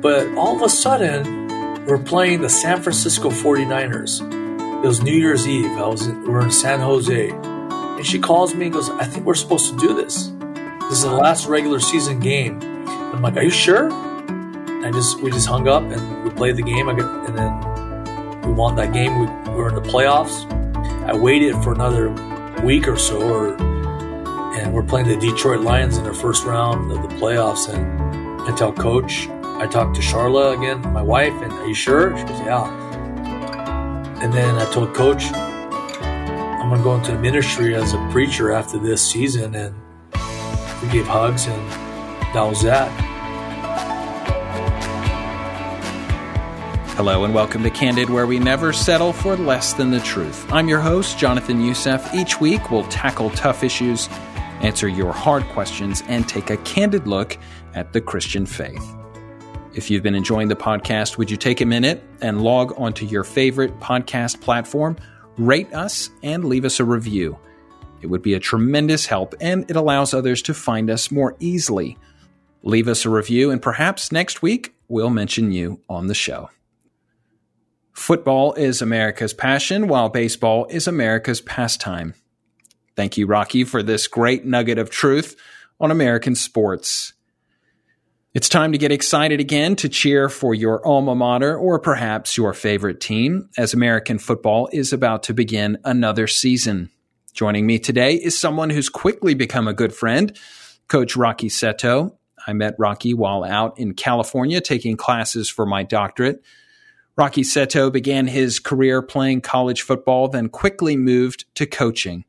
[0.00, 4.20] But all of a sudden, we're playing the San Francisco 49ers.
[4.82, 5.70] It was New Year's Eve.
[5.72, 7.30] I was in, we are in San Jose.
[7.30, 10.32] And she calls me and goes, I think we're supposed to do this.
[10.88, 12.60] This is the last regular season game.
[12.88, 13.90] I'm like, Are you sure?
[13.90, 16.88] And I just we just hung up and we played the game.
[16.88, 19.18] I and then we won that game.
[19.20, 20.50] We, we were in the playoffs.
[21.04, 22.08] I waited for another
[22.64, 23.56] week or so, or
[24.56, 27.68] and we're playing the Detroit Lions in the first round of the playoffs.
[27.68, 29.28] And I tell coach,
[29.60, 32.16] I talked to Charla again, my wife, and are you sure?
[32.16, 32.64] She goes, yeah.
[34.22, 38.52] And then I told coach, I'm going to go into the ministry as a preacher
[38.52, 39.54] after this season.
[39.54, 39.74] And
[40.80, 41.70] we gave hugs, and
[42.32, 42.90] that was that.
[46.96, 50.50] Hello and welcome to Candid, where we never settle for less than the truth.
[50.50, 52.14] I'm your host, Jonathan Youssef.
[52.14, 54.08] Each week, we'll tackle tough issues
[54.60, 57.38] answer your hard questions, and take a candid look
[57.74, 58.99] at the Christian faith.
[59.80, 63.24] If you've been enjoying the podcast, would you take a minute and log onto your
[63.24, 64.98] favorite podcast platform,
[65.38, 67.38] rate us, and leave us a review?
[68.02, 71.96] It would be a tremendous help and it allows others to find us more easily.
[72.62, 76.50] Leave us a review, and perhaps next week we'll mention you on the show.
[77.94, 82.12] Football is America's passion, while baseball is America's pastime.
[82.96, 85.36] Thank you, Rocky, for this great nugget of truth
[85.80, 87.14] on American sports.
[88.32, 92.54] It's time to get excited again to cheer for your alma mater or perhaps your
[92.54, 96.90] favorite team as American football is about to begin another season.
[97.32, 100.38] Joining me today is someone who's quickly become a good friend,
[100.86, 102.18] Coach Rocky Seto.
[102.46, 106.40] I met Rocky while out in California taking classes for my doctorate.
[107.16, 112.24] Rocky Seto began his career playing college football, then quickly moved to coaching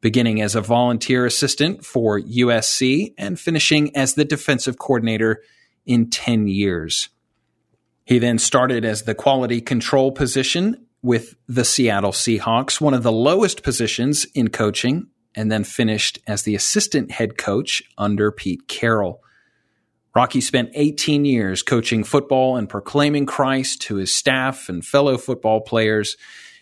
[0.00, 5.42] beginning as a volunteer assistant for USC and finishing as the defensive coordinator
[5.86, 7.08] in 10 years.
[8.04, 13.12] He then started as the quality control position with the Seattle Seahawks, one of the
[13.12, 19.22] lowest positions in coaching, and then finished as the assistant head coach under Pete Carroll.
[20.14, 25.60] Rocky spent 18 years coaching football and proclaiming Christ to his staff and fellow football
[25.60, 26.16] players.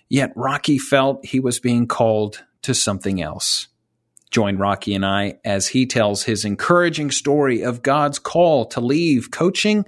[0.08, 3.69] Yet Rocky felt he was being called to something else.
[4.31, 9.31] Join Rocky and I as he tells his encouraging story of God's call to leave
[9.31, 9.87] coaching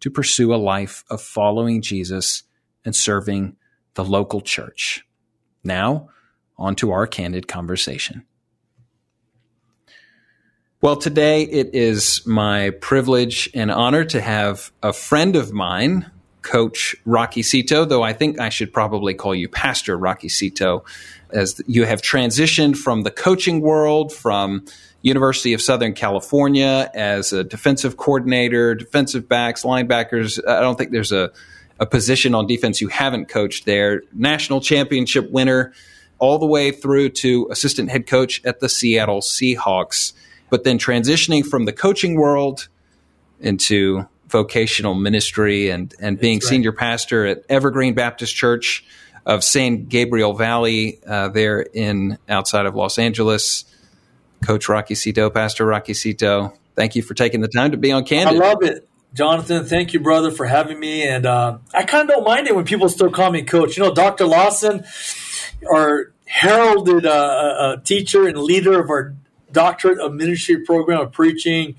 [0.00, 2.44] to pursue a life of following Jesus
[2.84, 3.56] and serving
[3.94, 5.04] the local church.
[5.64, 6.08] Now,
[6.56, 8.24] on to our candid conversation.
[10.80, 16.08] Well, today it is my privilege and honor to have a friend of mine,
[16.42, 20.84] Coach Rocky Seto, though I think I should probably call you Pastor Rocky Seto,
[21.30, 24.64] as you have transitioned from the coaching world, from
[25.02, 30.40] University of Southern California as a defensive coordinator, defensive backs, linebackers.
[30.46, 31.30] I don't think there's a,
[31.78, 34.02] a position on defense you haven't coached there.
[34.12, 35.72] National championship winner,
[36.18, 40.12] all the way through to assistant head coach at the Seattle Seahawks.
[40.50, 42.68] But then transitioning from the coaching world
[43.38, 46.42] into vocational ministry and, and being right.
[46.42, 48.84] senior pastor at Evergreen Baptist Church
[49.26, 53.64] of San Gabriel Valley uh, there in outside of Los Angeles.
[54.46, 58.04] Coach Rocky Seto, Pastor Rocky Seto, thank you for taking the time to be on
[58.04, 58.40] Candid.
[58.40, 58.88] I love it.
[59.14, 61.02] Jonathan, thank you, brother, for having me.
[61.02, 63.76] And uh, I kind of don't mind it when people still call me coach.
[63.76, 64.26] You know, Dr.
[64.26, 64.84] Lawson,
[65.68, 69.14] our heralded uh, teacher and leader of our
[69.50, 71.76] doctorate of ministry program of preaching,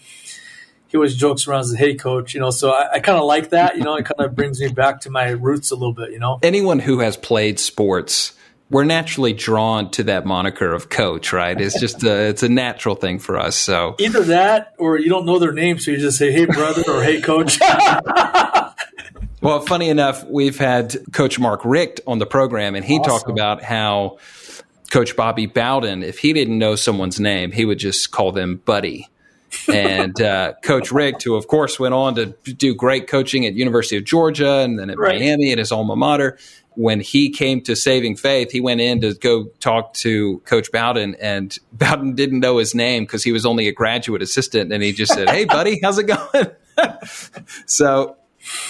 [0.89, 2.49] he always jokes around as, "Hey, coach," you know.
[2.49, 3.77] So I, I kind of like that.
[3.77, 6.11] You know, it kind of brings me back to my roots a little bit.
[6.11, 8.33] You know, anyone who has played sports,
[8.71, 11.59] we're naturally drawn to that moniker of coach, right?
[11.61, 13.55] It's just a, it's a natural thing for us.
[13.55, 16.83] So either that, or you don't know their name, so you just say, "Hey, brother,"
[16.87, 17.59] or "Hey, coach."
[19.41, 23.11] well, funny enough, we've had Coach Mark Richt on the program, and he awesome.
[23.11, 24.17] talked about how.
[24.91, 29.07] Coach Bobby Bowden, if he didn't know someone's name, he would just call them buddy
[29.67, 33.97] and uh, Coach Richt, who of course went on to do great coaching at University
[33.97, 35.19] of Georgia and then at right.
[35.19, 36.37] Miami at his alma mater.
[36.75, 41.15] When he came to Saving Faith, he went in to go talk to Coach Bowden,
[41.15, 44.93] and Bowden didn't know his name because he was only a graduate assistant, and he
[44.93, 46.51] just said, "Hey, buddy, how's it going?"
[47.65, 48.15] so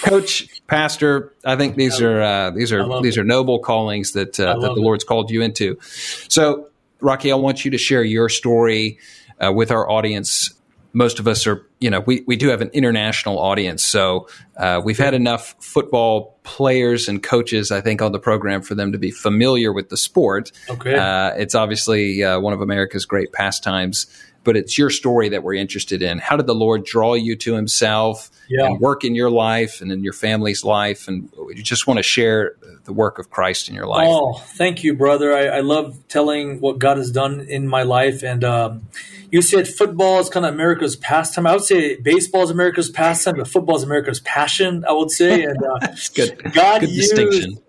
[0.02, 3.22] coach pastor i think these are uh, these are these it.
[3.22, 6.68] are noble callings that uh, that the lord's called you into so
[7.02, 8.98] rocky i want you to share your story
[9.40, 10.54] uh, with our audience
[10.92, 13.84] most of us are, you know, we, we do have an international audience.
[13.84, 14.28] So
[14.58, 18.92] uh, we've had enough football players and coaches, I think, on the program for them
[18.92, 20.52] to be familiar with the sport.
[20.70, 20.96] Okay.
[20.96, 24.08] Uh, it's obviously uh, one of America's great pastimes,
[24.44, 26.18] but it's your story that we're interested in.
[26.18, 28.66] How did the Lord draw you to Himself Yeah.
[28.66, 31.08] and work in your life and in your family's life?
[31.08, 32.54] And you just want to share
[32.90, 34.08] the work of Christ in your life.
[34.10, 35.32] Oh, thank you, brother.
[35.32, 38.24] I, I love telling what God has done in my life.
[38.24, 38.88] And um,
[39.32, 41.46] you said football is kind of America's pastime.
[41.46, 44.84] I would say baseball is America's pastime, but football is America's passion.
[44.90, 45.44] I would say.
[45.44, 46.42] And uh, good.
[46.54, 47.60] God Good used distinction.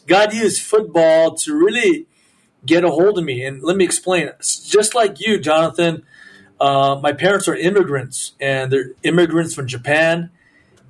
[0.06, 2.06] God used football to really
[2.64, 3.44] get a hold of me.
[3.44, 4.30] And let me explain.
[4.40, 6.04] Just like you, Jonathan,
[6.60, 10.30] uh, my parents are immigrants, and they're immigrants from Japan.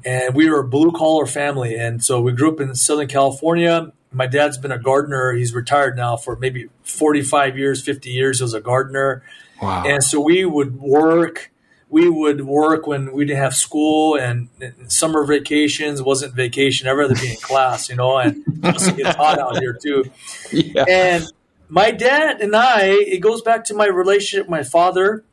[0.04, 1.76] And we were a blue collar family.
[1.76, 3.92] And so we grew up in Southern California.
[4.10, 5.32] My dad's been a gardener.
[5.32, 8.38] He's retired now for maybe 45 years, 50 years.
[8.38, 9.22] He was a gardener.
[9.60, 9.84] Wow.
[9.86, 11.50] And so we would work.
[11.90, 16.86] We would work when we didn't have school and, and summer vacations wasn't vacation.
[16.86, 20.04] I'd rather be in class, you know, and it's hot out here too.
[20.52, 20.84] yeah.
[20.86, 21.24] And
[21.68, 25.24] my dad and I, it goes back to my relationship with my father.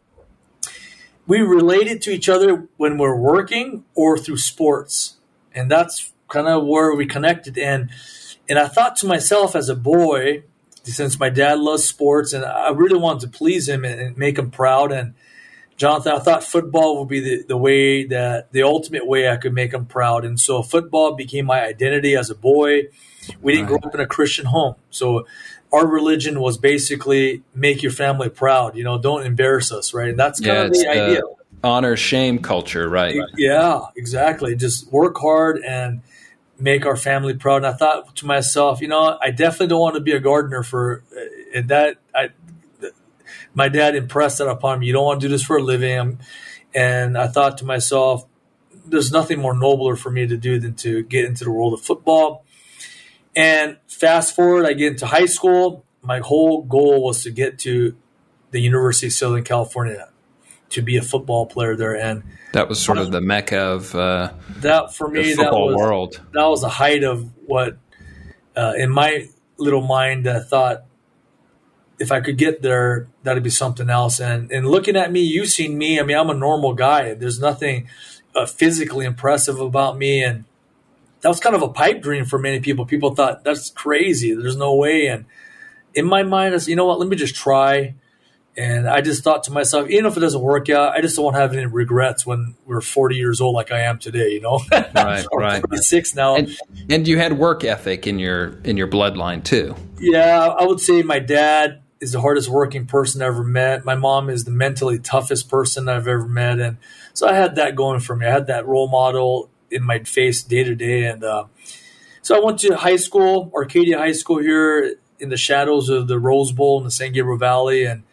[1.28, 5.18] We related to each other when we're working or through sports.
[5.54, 7.58] And that's kind of where we connected.
[7.58, 7.90] And
[8.48, 10.44] and I thought to myself as a boy,
[10.84, 14.38] since my dad loves sports and I really wanted to please him and, and make
[14.38, 14.92] him proud.
[14.92, 15.16] And
[15.78, 19.54] Jonathan, I thought football would be the, the way that the ultimate way I could
[19.54, 20.24] make him proud.
[20.24, 22.84] And so football became my identity as a boy.
[23.42, 24.76] We didn't grow up in a Christian home.
[24.92, 25.26] So
[25.72, 30.10] our religion was basically make your family proud, you know, don't embarrass us, right?
[30.10, 31.22] And that's kind Yeah, of it's the idea.
[31.64, 33.18] honor shame culture, right?
[33.38, 34.56] Yeah, exactly.
[34.56, 36.02] Just work hard and
[36.58, 37.58] make our family proud.
[37.58, 40.64] And I thought to myself, you know, I definitely don't want to be a gardener
[40.64, 41.98] for uh, and that.
[42.14, 42.30] I,
[43.54, 44.88] my dad impressed that upon me.
[44.88, 46.20] You don't want to do this for a living.
[46.74, 48.26] And I thought to myself,
[48.86, 51.82] there's nothing more nobler for me to do than to get into the world of
[51.82, 52.45] football.
[53.36, 55.84] And fast forward, I get into high school.
[56.02, 57.96] My whole goal was to get to
[58.52, 60.10] the University of Southern California
[60.70, 61.96] to be a football player there.
[61.96, 62.24] And
[62.54, 65.76] That was sort of the mecca of uh, that for the me, that football was
[65.76, 66.22] world.
[66.34, 67.78] that was the height of what
[68.56, 69.28] uh, in my
[69.58, 70.86] little mind I thought
[71.98, 74.20] if I could get there, that'd be something else.
[74.20, 76.00] And and looking at me, you've seen me.
[76.00, 77.14] I mean, I'm a normal guy.
[77.14, 77.88] There's nothing
[78.36, 80.46] uh, physically impressive about me, and
[81.26, 82.86] that was kind of a pipe dream for many people.
[82.86, 84.36] People thought that's crazy.
[84.36, 85.08] There's no way.
[85.08, 85.26] And
[85.96, 87.00] in my mind, I said, you know what?
[87.00, 87.96] Let me just try.
[88.56, 91.26] And I just thought to myself, even if it doesn't work out, I just don't
[91.26, 94.34] want to have any regrets when we're 40 years old, like I am today.
[94.34, 95.62] You know, Right, I'm right.
[95.62, 96.36] 46 now.
[96.36, 96.56] And
[96.92, 99.76] and you had work ethic in your in your bloodline too.
[100.00, 103.84] Yeah, I would say my dad is the hardest working person I ever met.
[103.84, 106.78] My mom is the mentally toughest person I've ever met, and
[107.16, 108.28] so I had that going for me.
[108.28, 111.46] I had that role model in my face day to day, and uh,
[112.22, 116.20] so I went to high school, Arcadia High School here in the shadows of the
[116.20, 118.04] Rose Bowl in the San Gabriel Valley, and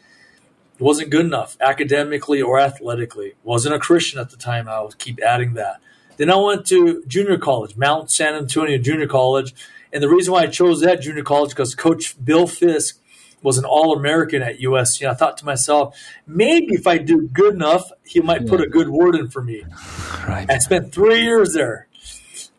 [0.79, 3.35] it wasn't good enough academically or athletically.
[3.43, 4.69] wasn't a Christian at the time.
[4.69, 5.81] I would keep adding that.
[6.17, 9.55] Then I went to junior college, Mount San Antonio Junior College.
[9.93, 13.01] And the reason why I chose that junior college because Coach Bill Fisk
[13.43, 15.03] was an All American at USC.
[15.03, 15.97] And I thought to myself,
[16.27, 19.65] maybe if I do good enough, he might put a good word in for me.
[20.29, 20.49] Right.
[20.49, 21.89] I spent three years there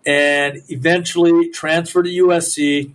[0.05, 2.91] and eventually transferred to USC.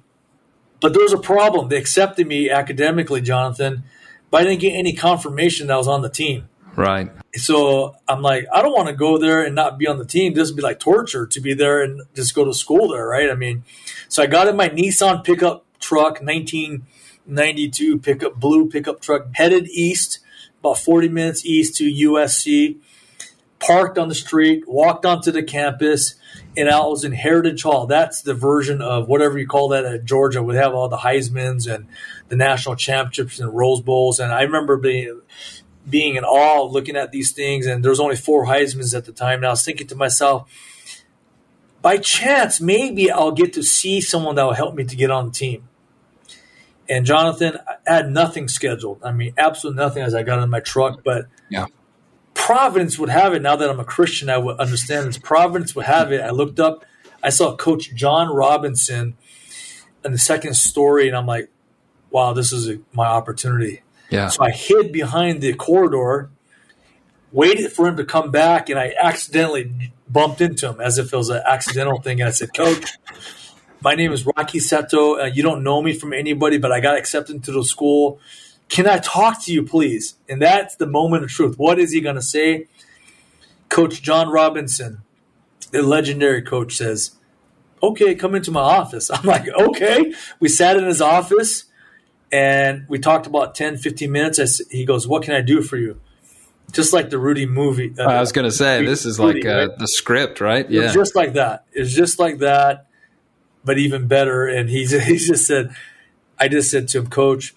[0.81, 1.71] But there was a problem.
[1.71, 3.85] They accepted me academically, Jonathan,
[4.31, 6.49] but I didn't get any confirmation that I was on the team.
[6.77, 7.11] Right.
[7.35, 10.35] So I'm like, I don't want to go there and not be on the team.
[10.35, 13.31] This would be like torture to be there and just go to school there, right?
[13.31, 13.65] I mean,
[14.09, 16.23] so I got in my Nissan pickup truck,
[17.29, 20.19] 1992 pickup, blue pickup truck, headed east,
[20.61, 22.79] about 40 minutes east to USC,
[23.61, 26.15] parked on the street, walked onto the campus,
[26.57, 27.87] and I was in Heritage Hall.
[27.87, 30.43] That's the version of whatever you call that at Georgia.
[30.43, 31.87] would have all the Heisman's and
[32.29, 34.19] the national championships and Rose Bowls.
[34.19, 35.21] And I remember being
[35.89, 37.67] being in awe looking at these things.
[37.67, 39.39] And there was only four Heisman's at the time.
[39.39, 40.51] And I was thinking to myself,
[41.81, 45.27] by chance, maybe I'll get to see someone that will help me to get on
[45.27, 45.68] the team.
[46.89, 49.01] And Jonathan, I had nothing scheduled.
[49.05, 51.03] I mean, absolutely nothing as I got in my truck.
[51.05, 51.67] But Yeah.
[52.35, 53.43] Providence would have it.
[53.43, 55.19] Now that I'm a Christian, I would understand this.
[55.19, 56.21] Providence would have it.
[56.21, 56.85] I looked up,
[57.23, 59.17] I saw Coach John Robinson
[60.05, 61.51] in the second story, and I'm like,
[62.11, 63.83] wow, this is a, my opportunity.
[64.11, 64.29] Yeah.
[64.29, 66.31] So I hid behind the corridor,
[67.33, 71.17] waited for him to come back, and I accidentally bumped into him as if it
[71.17, 72.21] was an accidental thing.
[72.21, 72.93] And I said, Coach,
[73.81, 75.21] my name is Rocky Seto.
[75.21, 78.21] Uh, you don't know me from anybody, but I got accepted into the school.
[78.69, 80.15] Can I talk to you, please?
[80.29, 81.59] And that's the moment of truth.
[81.59, 82.67] What is he going to say?
[83.69, 85.03] Coach John Robinson,
[85.71, 87.13] the legendary coach, says,
[87.83, 89.11] Okay, come into my office.
[89.13, 90.13] I'm like, Okay.
[90.41, 91.65] We sat in his office
[92.33, 94.39] and we talked about 10, 15 minutes.
[94.41, 96.01] I, he goes, What can I do for you?
[96.73, 97.95] Just like the Rudy movie.
[97.99, 99.79] Uh, I was going to say, this is Rudy, like uh, right?
[99.79, 100.69] the script, right?
[100.69, 100.93] Yeah.
[100.93, 101.65] just like that.
[101.73, 102.88] It's just like that,
[103.65, 104.47] but even better.
[104.47, 105.75] And he, he just said,
[106.39, 107.55] I just said to him, Coach,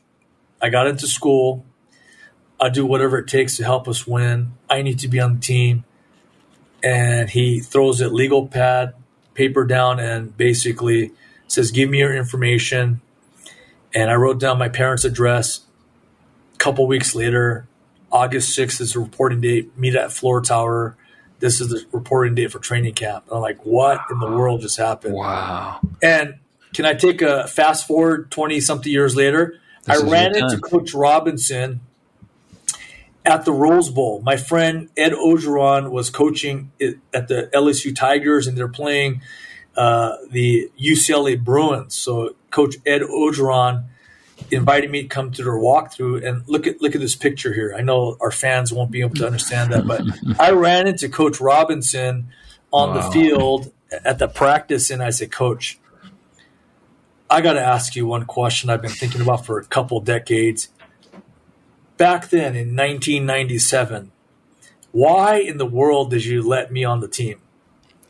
[0.61, 1.65] I got into school.
[2.59, 4.53] I'll do whatever it takes to help us win.
[4.69, 5.83] I need to be on the team.
[6.83, 8.93] And he throws a legal pad,
[9.33, 11.11] paper down, and basically
[11.47, 13.01] says, Give me your information.
[13.93, 15.61] And I wrote down my parents' address.
[16.53, 17.67] A couple weeks later,
[18.11, 19.77] August 6th is the reporting date.
[19.77, 20.95] Meet at Fluor Tower.
[21.41, 23.25] This is the reporting date for training camp.
[23.27, 25.15] And I'm like, what in the world just happened?
[25.15, 25.81] Wow.
[26.01, 26.35] And
[26.73, 29.59] can I take a fast forward 20 something years later?
[29.85, 31.81] This I ran into Coach Robinson
[33.25, 34.21] at the Rose Bowl.
[34.21, 36.71] My friend Ed Orgeron was coaching
[37.13, 39.21] at the LSU Tigers, and they're playing
[39.75, 41.95] uh, the UCLA Bruins.
[41.95, 43.85] So Coach Ed Orgeron
[44.49, 47.73] invited me to come to their walkthrough and look at look at this picture here.
[47.77, 50.01] I know our fans won't be able to understand that, but
[50.39, 52.29] I ran into Coach Robinson
[52.71, 52.95] on wow.
[52.95, 55.79] the field at the practice, and I said, Coach,
[57.29, 60.69] I got to ask you one question I've been thinking about for a couple decades.
[61.97, 64.11] Back then in 1997,
[64.91, 67.39] why in the world did you let me on the team?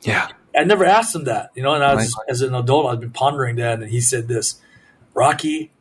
[0.01, 0.29] Yeah.
[0.57, 2.29] I never asked him that, you know, and I was, right.
[2.29, 3.81] as an adult, I've been pondering that.
[3.81, 4.59] And he said this
[5.13, 5.71] Rocky,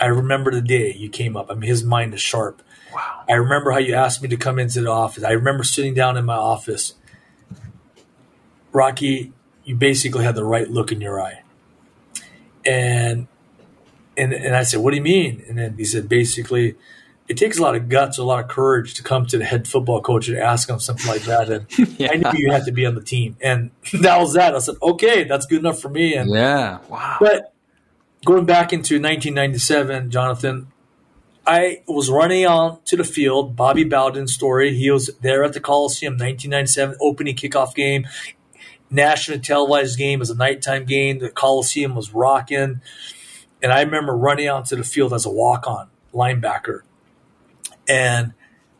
[0.00, 1.50] I remember the day you came up.
[1.50, 2.62] I mean, his mind is sharp.
[2.94, 3.24] Wow.
[3.28, 5.24] I remember how you asked me to come into the office.
[5.24, 6.94] I remember sitting down in my office.
[8.72, 9.32] Rocky,
[9.64, 11.42] you basically had the right look in your eye
[12.64, 13.26] and
[14.16, 16.74] and and I said, "What do you mean?" And then he said, "Basically,
[17.28, 19.66] it takes a lot of guts, a lot of courage to come to the head
[19.66, 21.66] football coach and ask him something like that." And
[21.98, 22.10] yeah.
[22.12, 23.70] I knew you had to be on the team, and
[24.00, 24.54] that was that.
[24.54, 27.16] I said, "Okay, that's good enough for me." And yeah, wow.
[27.20, 27.51] But
[28.24, 30.68] going back into 1997, Jonathan,
[31.46, 33.56] I was running on to the field.
[33.56, 34.74] Bobby Bowden story.
[34.74, 38.06] He was there at the Coliseum, 1997 opening kickoff game
[38.92, 40.20] national televised game.
[40.20, 41.18] Was a nighttime game.
[41.18, 42.80] The Coliseum was rocking.
[43.62, 46.82] And I remember running onto the field as a walk on linebacker.
[47.88, 48.34] And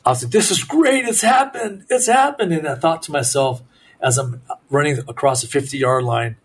[0.04, 1.04] I was like, this is great.
[1.04, 1.86] It's happened.
[1.88, 2.52] It's happened.
[2.52, 3.62] And I thought to myself,
[4.00, 6.36] as I'm running across the 50 yard line,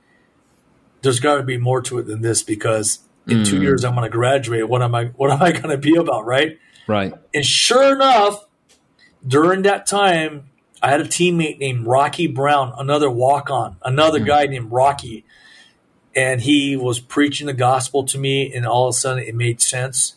[1.02, 3.46] there's got to be more to it than this because in mm.
[3.46, 4.68] two years I'm going to graduate.
[4.68, 5.06] What am I?
[5.06, 6.26] What am I going to be about?
[6.26, 6.60] Right.
[6.88, 7.14] Right.
[7.34, 8.46] And sure enough,
[9.26, 10.50] during that time,
[10.82, 14.28] I had a teammate named Rocky Brown, another walk on, another mm-hmm.
[14.28, 15.26] guy named Rocky.
[16.16, 19.62] And he was preaching the gospel to me, and all of a sudden it made
[19.62, 20.16] sense.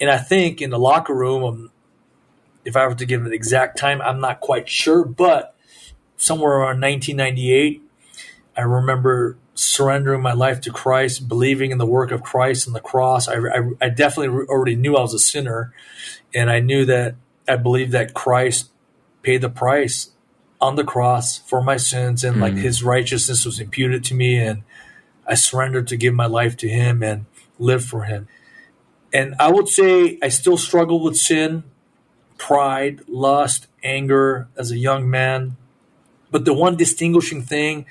[0.00, 1.70] And I think in the locker room, um,
[2.64, 5.54] if I were to give an exact time, I'm not quite sure, but
[6.16, 7.82] somewhere around 1998,
[8.56, 12.80] I remember surrendering my life to Christ, believing in the work of Christ and the
[12.80, 13.26] cross.
[13.26, 15.72] I, I, I definitely already knew I was a sinner,
[16.34, 17.16] and I knew that
[17.48, 18.70] I believed that Christ
[19.22, 20.10] paid the price
[20.60, 22.60] on the cross for my sins and mm like hmm.
[22.60, 24.62] his righteousness was imputed to me and
[25.26, 27.26] I surrendered to give my life to him and
[27.58, 28.28] live for him.
[29.12, 31.64] And I would say I still struggle with sin,
[32.38, 35.56] pride, lust, anger as a young man.
[36.30, 37.86] But the one distinguishing thing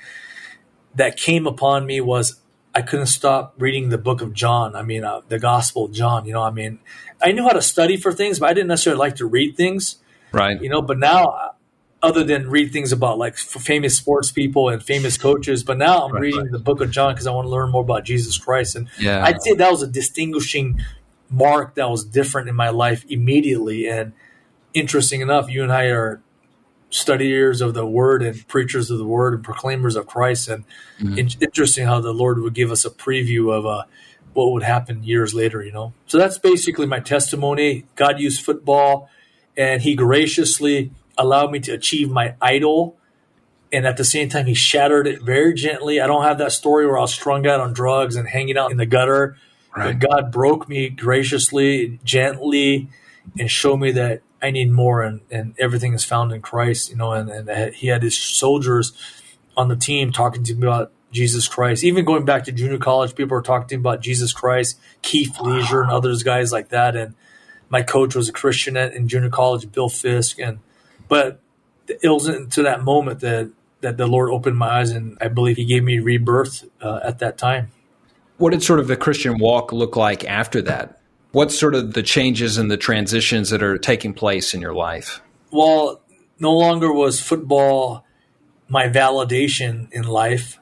[0.96, 2.40] that came upon me was
[2.74, 4.76] I couldn't stop reading the book of John.
[4.76, 6.26] I mean, uh, the Gospel of John.
[6.26, 6.78] You know, I mean,
[7.22, 9.96] I knew how to study for things, but I didn't necessarily like to read things.
[10.32, 10.60] Right.
[10.60, 11.52] You know, but now,
[12.02, 16.12] other than read things about like famous sports people and famous coaches, but now I'm
[16.12, 16.52] right, reading right.
[16.52, 18.76] the book of John because I want to learn more about Jesus Christ.
[18.76, 19.24] And yeah.
[19.24, 20.84] I'd say that was a distinguishing
[21.30, 23.88] mark that was different in my life immediately.
[23.88, 24.12] And
[24.74, 26.20] interesting enough, you and I are
[26.96, 30.48] studiers of the word and preachers of the word and proclaimers of Christ.
[30.48, 30.64] And
[30.98, 31.18] mm-hmm.
[31.18, 33.84] in- interesting how the Lord would give us a preview of uh,
[34.32, 35.92] what would happen years later, you know?
[36.06, 37.84] So that's basically my testimony.
[37.94, 39.10] God used football
[39.56, 42.96] and he graciously allowed me to achieve my idol.
[43.72, 46.00] And at the same time, he shattered it very gently.
[46.00, 48.70] I don't have that story where I was strung out on drugs and hanging out
[48.70, 49.36] in the gutter.
[49.76, 49.98] Right.
[49.98, 52.88] But God broke me graciously, gently,
[53.38, 56.90] and showed me that I need more, and, and everything is found in Christ.
[56.90, 58.92] You know, and, and he had his soldiers
[59.56, 61.84] on the team talking to me about Jesus Christ.
[61.84, 65.36] Even going back to junior college, people were talking to me about Jesus Christ, Keith
[65.40, 65.50] wow.
[65.50, 66.94] Leisure, and others guys like that.
[66.96, 67.14] And
[67.68, 70.58] my coach was a Christian at, in junior college, Bill Fisk, and
[71.08, 71.40] but
[71.88, 73.50] it wasn't to that moment that
[73.80, 77.18] that the Lord opened my eyes, and I believe He gave me rebirth uh, at
[77.20, 77.70] that time.
[78.38, 81.00] What did sort of the Christian walk look like after that?
[81.36, 85.20] What's sort of the changes and the transitions that are taking place in your life?
[85.50, 86.00] Well,
[86.38, 88.06] no longer was football
[88.70, 90.58] my validation in life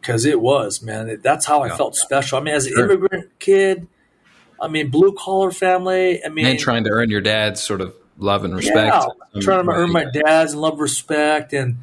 [0.00, 1.08] because it was, man.
[1.08, 1.76] It, that's how I yeah.
[1.76, 2.38] felt special.
[2.38, 2.90] I mean, as an sure.
[2.90, 3.86] immigrant kid,
[4.60, 6.24] I mean, blue collar family.
[6.24, 9.06] I mean, and trying to earn your dad's sort of love and respect.
[9.32, 11.76] Yeah, trying to earn my dad's and love, respect, and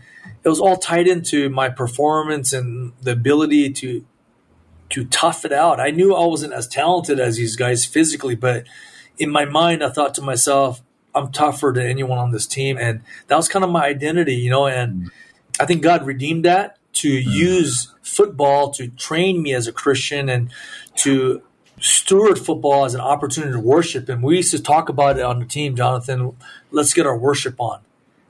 [0.44, 4.06] it was all tied into my performance and the ability to
[4.90, 5.80] to tough it out.
[5.80, 8.66] I knew I wasn't as talented as these guys physically, but
[9.18, 10.82] in my mind, I thought to myself,
[11.14, 14.52] I'm tougher than anyone on this team, and that was kind of my identity, you
[14.52, 14.68] know.
[14.68, 15.10] And mm.
[15.60, 17.26] I think God redeemed that to mm.
[17.26, 20.52] use football to train me as a Christian and
[20.98, 21.42] to
[21.80, 25.40] steward football as an opportunity to worship And We used to talk about it on
[25.40, 26.36] the team, Jonathan.
[26.72, 27.82] Let's get our worship on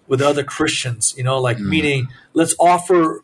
[0.08, 1.68] with other Christians, you know, like mm.
[1.68, 3.24] meaning let's offer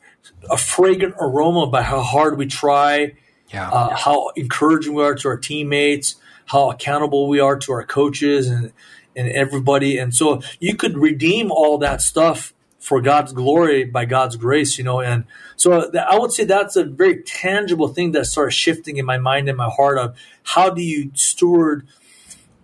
[0.49, 3.13] a fragrant aroma by how hard we try,
[3.53, 3.69] yeah.
[3.69, 6.15] Uh, how encouraging we are to our teammates,
[6.47, 8.73] how accountable we are to our coaches and
[9.15, 9.97] and everybody.
[9.97, 14.83] And so you could redeem all that stuff for God's glory by God's grace, you
[14.83, 14.99] know.
[14.99, 15.23] And
[15.55, 19.47] so I would say that's a very tangible thing that starts shifting in my mind
[19.47, 21.87] and my heart of how do you steward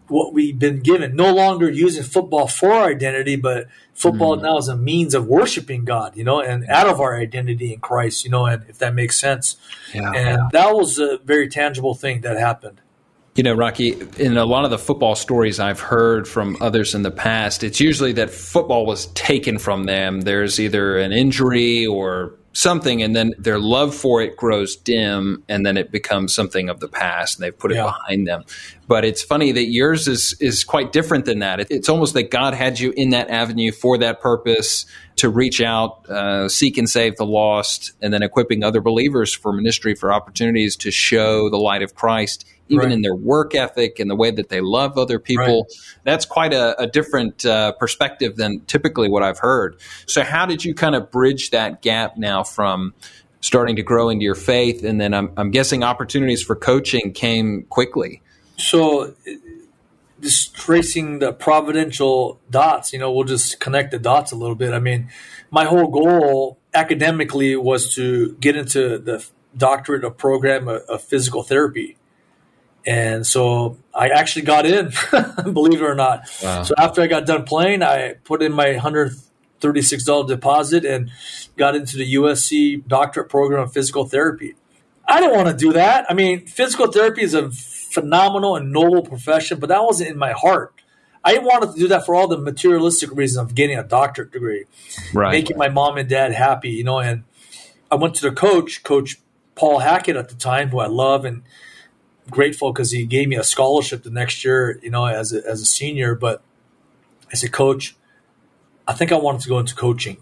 [0.09, 1.15] what we've been given?
[1.15, 4.41] No longer using football for our identity, but football mm.
[4.43, 7.79] now is a means of worshiping God, you know, and out of our identity in
[7.79, 9.57] Christ, you know, and if that makes sense.
[9.93, 10.11] Yeah.
[10.11, 12.81] And that was a very tangible thing that happened.
[13.35, 17.03] You know, Rocky, in a lot of the football stories I've heard from others in
[17.03, 20.21] the past, it's usually that football was taken from them.
[20.21, 25.65] There's either an injury or something and then their love for it grows dim and
[25.65, 27.83] then it becomes something of the past and they've put yeah.
[27.83, 28.43] it behind them
[28.87, 32.55] but it's funny that yours is is quite different than that it's almost like god
[32.55, 37.15] had you in that avenue for that purpose to reach out uh, seek and save
[37.17, 41.83] the lost and then equipping other believers for ministry for opportunities to show the light
[41.83, 42.91] of christ even right.
[42.91, 45.63] in their work ethic and the way that they love other people.
[45.63, 45.99] Right.
[46.03, 49.79] That's quite a, a different uh, perspective than typically what I've heard.
[50.05, 52.93] So, how did you kind of bridge that gap now from
[53.41, 54.83] starting to grow into your faith?
[54.83, 58.21] And then I'm, I'm guessing opportunities for coaching came quickly.
[58.57, 59.15] So,
[60.21, 64.73] just tracing the providential dots, you know, we'll just connect the dots a little bit.
[64.73, 65.09] I mean,
[65.49, 71.43] my whole goal academically was to get into the doctorate of program of, of physical
[71.43, 71.97] therapy.
[72.89, 74.91] And so I actually got in,
[75.53, 76.23] believe it or not.
[76.41, 76.63] Wow.
[76.63, 81.11] So after I got done playing, I put in my $136 deposit and
[81.55, 84.55] got into the USC doctorate program of physical therapy.
[85.07, 86.07] I didn't want to do that.
[86.09, 90.31] I mean, physical therapy is a phenomenal and noble profession, but that wasn't in my
[90.31, 90.73] heart.
[91.23, 94.65] I wanted to do that for all the materialistic reasons of getting a doctorate degree,
[95.13, 95.31] right.
[95.31, 96.97] making my mom and dad happy, you know.
[96.97, 97.23] And
[97.91, 99.17] I went to the coach, Coach
[99.53, 101.43] Paul Hackett at the time, who I love, and
[102.29, 105.61] grateful because he gave me a scholarship the next year, you know, as a, as
[105.61, 106.15] a senior.
[106.15, 106.41] But
[107.31, 107.95] I said, Coach,
[108.87, 110.17] I think I wanted to go into coaching.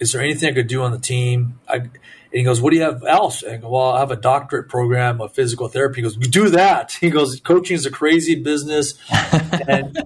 [0.00, 1.60] Is there anything I could do on the team?
[1.68, 1.76] I,
[2.32, 3.42] and he goes, What do you have else?
[3.42, 5.96] And I go, Well, I have a doctorate program of physical therapy.
[5.96, 6.92] He goes, do that.
[7.00, 8.94] He goes, Coaching is a crazy business.
[9.68, 9.98] and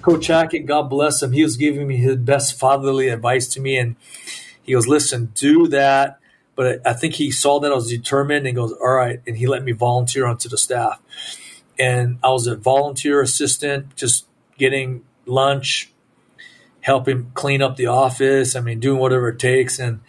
[0.00, 3.76] Coach Hackett, God bless him, he was giving me his best fatherly advice to me.
[3.76, 3.96] And
[4.62, 6.20] he goes, Listen, do that
[6.56, 9.20] but I think he saw that I was determined and goes, all right.
[9.26, 11.00] And he let me volunteer onto the staff.
[11.78, 15.92] And I was a volunteer assistant, just getting lunch,
[16.80, 18.56] helping clean up the office.
[18.56, 19.78] I mean, doing whatever it takes.
[19.78, 20.00] And,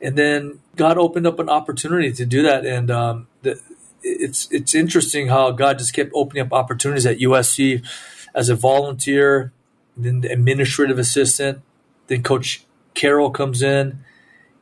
[0.00, 2.64] and then God opened up an opportunity to do that.
[2.64, 3.60] And, um, the,
[4.02, 7.86] it's, it's interesting how God just kept opening up opportunities at USC
[8.34, 9.52] as a volunteer,
[9.96, 11.60] then the administrative assistant,
[12.08, 14.04] then coach Carroll comes in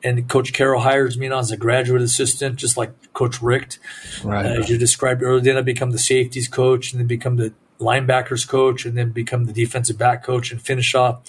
[0.05, 3.79] and Coach Carroll hires me on as a graduate assistant, just like Coach Richt,
[4.25, 4.45] right.
[4.45, 5.41] uh, as you described earlier.
[5.41, 9.45] Then I become the safeties coach, and then become the linebackers coach, and then become
[9.45, 11.23] the defensive back coach, and finish off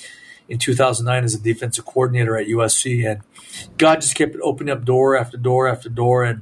[0.49, 3.09] in 2009 as a defensive coordinator at USC.
[3.09, 3.21] And
[3.77, 6.41] God just kept opening up door after door after door, and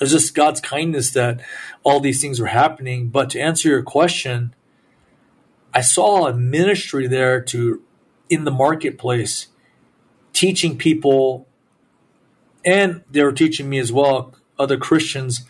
[0.00, 1.40] it's just God's kindness that
[1.84, 3.08] all these things were happening.
[3.08, 4.54] But to answer your question,
[5.72, 7.82] I saw a ministry there to
[8.28, 9.48] in the marketplace
[10.32, 11.46] teaching people
[12.64, 15.44] and they were teaching me as well, other Christians,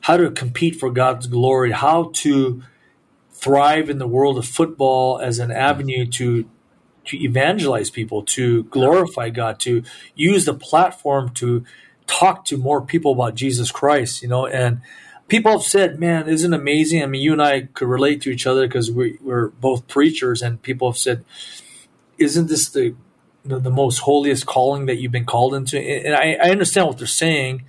[0.00, 2.62] how to compete for God's glory, how to
[3.30, 6.48] thrive in the world of football as an avenue to
[7.04, 9.84] to evangelize people, to glorify God, to
[10.16, 11.64] use the platform to
[12.06, 14.80] talk to more people about Jesus Christ, you know, and
[15.28, 17.02] people have said, man, isn't amazing?
[17.02, 20.42] I mean, you and I could relate to each other because we, we're both preachers
[20.42, 21.24] and people have said,
[22.18, 22.94] isn't this the
[23.48, 25.78] the, the, most holiest calling that you've been called into.
[25.78, 27.64] And I, I understand what they're saying,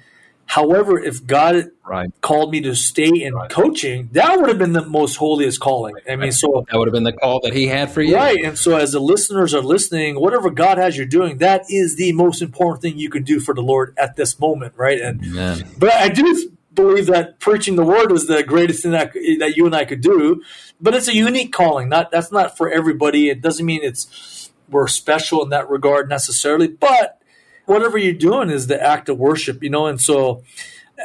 [0.48, 2.10] However, if God right.
[2.22, 3.50] called me to stay in right.
[3.50, 5.96] coaching, that would have been the most holiest calling.
[6.10, 8.42] I mean, so that would have been the call that He had for you, right?
[8.42, 12.14] And so, as the listeners are listening, whatever God has you doing, that is the
[12.14, 15.02] most important thing you can do for the Lord at this moment, right?
[15.02, 15.70] And Amen.
[15.78, 19.66] but I do believe that preaching the word is the greatest thing that that you
[19.66, 20.42] and I could do.
[20.80, 21.90] But it's a unique calling.
[21.90, 23.30] Not that's not for everybody.
[23.30, 27.22] It doesn't mean it's we're special in that regard necessarily, but
[27.66, 29.86] whatever you're doing is the act of worship, you know.
[29.86, 30.44] And so,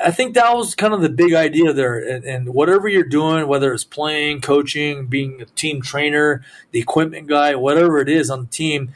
[0.02, 1.98] I think that was kind of the big idea there.
[1.98, 7.26] And, and, whatever you're doing, whether it's playing, coaching, being a team trainer, the equipment
[7.26, 8.94] guy, whatever it is on the team,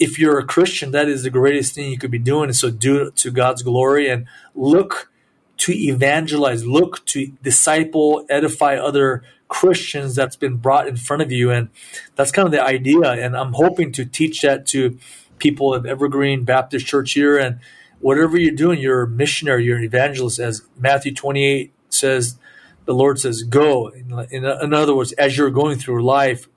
[0.00, 2.44] if you're a Christian, that is the greatest thing you could be doing.
[2.44, 5.10] And so, do it to God's glory and look
[5.58, 11.50] to evangelize, look to disciple, edify other Christians that's been brought in front of you.
[11.50, 11.68] And
[12.16, 13.12] that's kind of the idea.
[13.12, 14.98] And I'm hoping to teach that to
[15.36, 17.36] people of Evergreen Baptist Church here.
[17.36, 17.60] And
[18.00, 20.38] whatever you're doing, you're a missionary, you're an evangelist.
[20.38, 22.38] As Matthew 28 says,
[22.86, 23.88] the Lord says, go.
[23.88, 26.48] In, in, in other words, as you're going through life,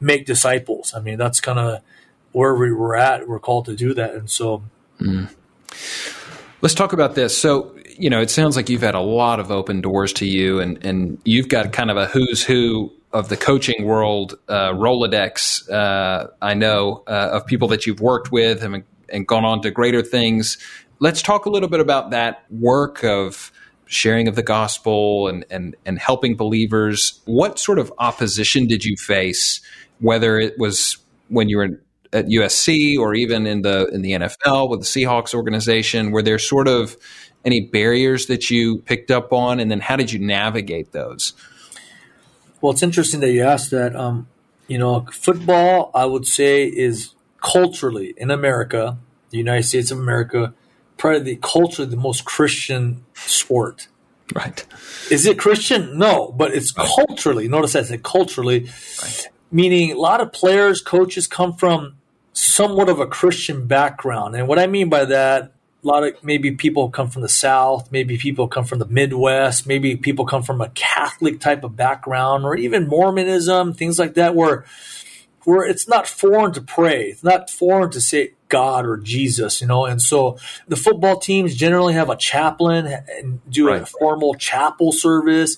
[0.00, 0.94] make disciples.
[0.94, 1.82] I mean, that's kind of
[2.32, 3.28] where we were at.
[3.28, 4.14] We're called to do that.
[4.14, 4.62] And so.
[4.98, 5.28] Mm.
[6.62, 7.36] Let's talk about this.
[7.36, 10.60] So, you know, it sounds like you've had a lot of open doors to you,
[10.60, 15.70] and, and you've got kind of a who's who of the coaching world uh, Rolodex.
[15.70, 19.70] Uh, I know uh, of people that you've worked with and, and gone on to
[19.70, 20.58] greater things.
[20.98, 23.52] Let's talk a little bit about that work of
[23.86, 27.20] sharing of the gospel and, and, and helping believers.
[27.26, 29.60] What sort of opposition did you face,
[30.00, 30.96] whether it was
[31.28, 35.34] when you were at USC or even in the in the NFL with the Seahawks
[35.34, 36.10] organization?
[36.10, 36.96] Were there sort of
[37.44, 41.32] any barriers that you picked up on, and then how did you navigate those?
[42.60, 43.96] Well, it's interesting that you asked that.
[43.96, 44.28] Um,
[44.68, 48.96] you know, football, I would say, is culturally in America,
[49.30, 50.54] the United States of America,
[50.96, 53.88] probably the culturally the most Christian sport.
[54.34, 54.64] Right.
[55.10, 55.98] Is it Christian?
[55.98, 56.88] No, but it's right.
[56.94, 57.48] culturally.
[57.48, 58.70] Notice I said culturally,
[59.02, 59.28] right.
[59.50, 61.96] meaning a lot of players, coaches come from
[62.32, 64.36] somewhat of a Christian background.
[64.36, 67.90] And what I mean by that, a lot of maybe people come from the South,
[67.90, 72.44] maybe people come from the Midwest, maybe people come from a Catholic type of background,
[72.44, 74.64] or even Mormonism, things like that, where
[75.44, 79.66] where it's not foreign to pray, it's not foreign to say God or Jesus, you
[79.66, 79.86] know.
[79.86, 83.82] And so the football teams generally have a chaplain and do right.
[83.82, 85.56] a formal chapel service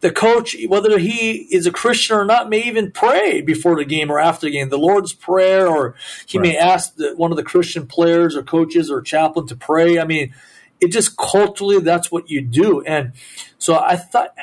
[0.00, 4.10] the coach, whether he is a Christian or not, may even pray before the game
[4.10, 4.68] or after the game.
[4.70, 5.94] The Lord's Prayer, or
[6.26, 6.48] he right.
[6.48, 9.98] may ask the, one of the Christian players or coaches or chaplain to pray.
[9.98, 10.34] I mean,
[10.80, 12.80] it just culturally, that's what you do.
[12.82, 13.12] And
[13.58, 14.34] so I thought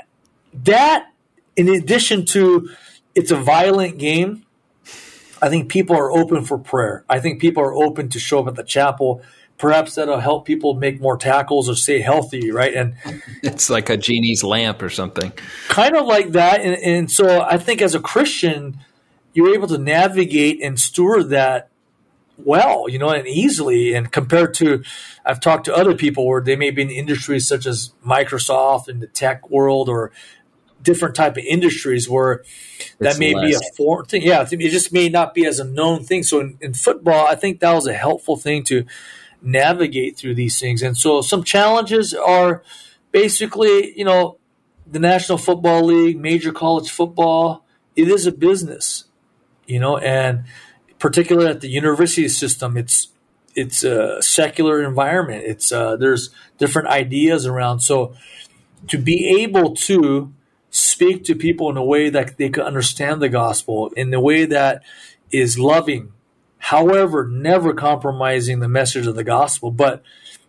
[0.53, 1.11] that,
[1.55, 2.69] in addition to
[3.15, 4.45] it's a violent game,
[5.41, 7.03] I think people are open for prayer.
[7.09, 9.23] I think people are open to show up at the chapel
[9.57, 12.73] perhaps that'll help people make more tackles or stay healthy, right?
[12.73, 12.95] And
[13.43, 15.31] it's like a genie's lamp or something.
[15.67, 16.61] Kind of like that.
[16.61, 18.79] And, and so I think as a Christian,
[19.33, 21.69] you're able to navigate and steward that
[22.37, 23.93] well, you know, and easily.
[23.93, 24.83] And compared to,
[25.25, 28.99] I've talked to other people where they may be in industries such as Microsoft in
[28.99, 30.11] the tech world or
[30.83, 32.43] different type of industries where
[32.99, 33.49] that it's may less.
[33.49, 34.21] be a foreign thing.
[34.21, 36.23] Yeah, it just may not be as a known thing.
[36.23, 38.85] So in, in football, I think that was a helpful thing to
[39.41, 40.81] navigate through these things.
[40.81, 42.63] And so some challenges are
[43.11, 44.37] basically, you know,
[44.89, 49.05] the National Football League, major college football, it is a business,
[49.65, 50.45] you know, and
[50.99, 53.09] particularly at the university system, it's
[53.55, 55.43] it's a secular environment.
[55.45, 57.79] It's uh, there's different ideas around.
[57.79, 58.13] So
[58.87, 60.31] to be able to
[60.69, 64.45] speak to people in a way that they can understand the gospel in the way
[64.45, 64.83] that
[65.31, 66.13] is loving
[66.59, 69.71] However, never compromising the message of the gospel.
[69.71, 70.03] But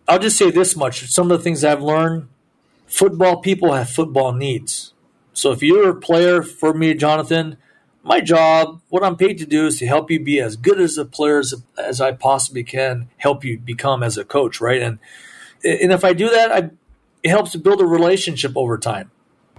[0.07, 2.27] I'll just say this much some of the things I've learned
[2.87, 4.93] football people have football needs.
[5.33, 7.57] So if you're a player for me, Jonathan,
[8.03, 10.97] my job, what I'm paid to do is to help you be as good as
[10.97, 14.81] a player as, as I possibly can, help you become as a coach, right?
[14.81, 14.99] And
[15.63, 16.69] and if I do that, I,
[17.21, 19.11] it helps to build a relationship over time.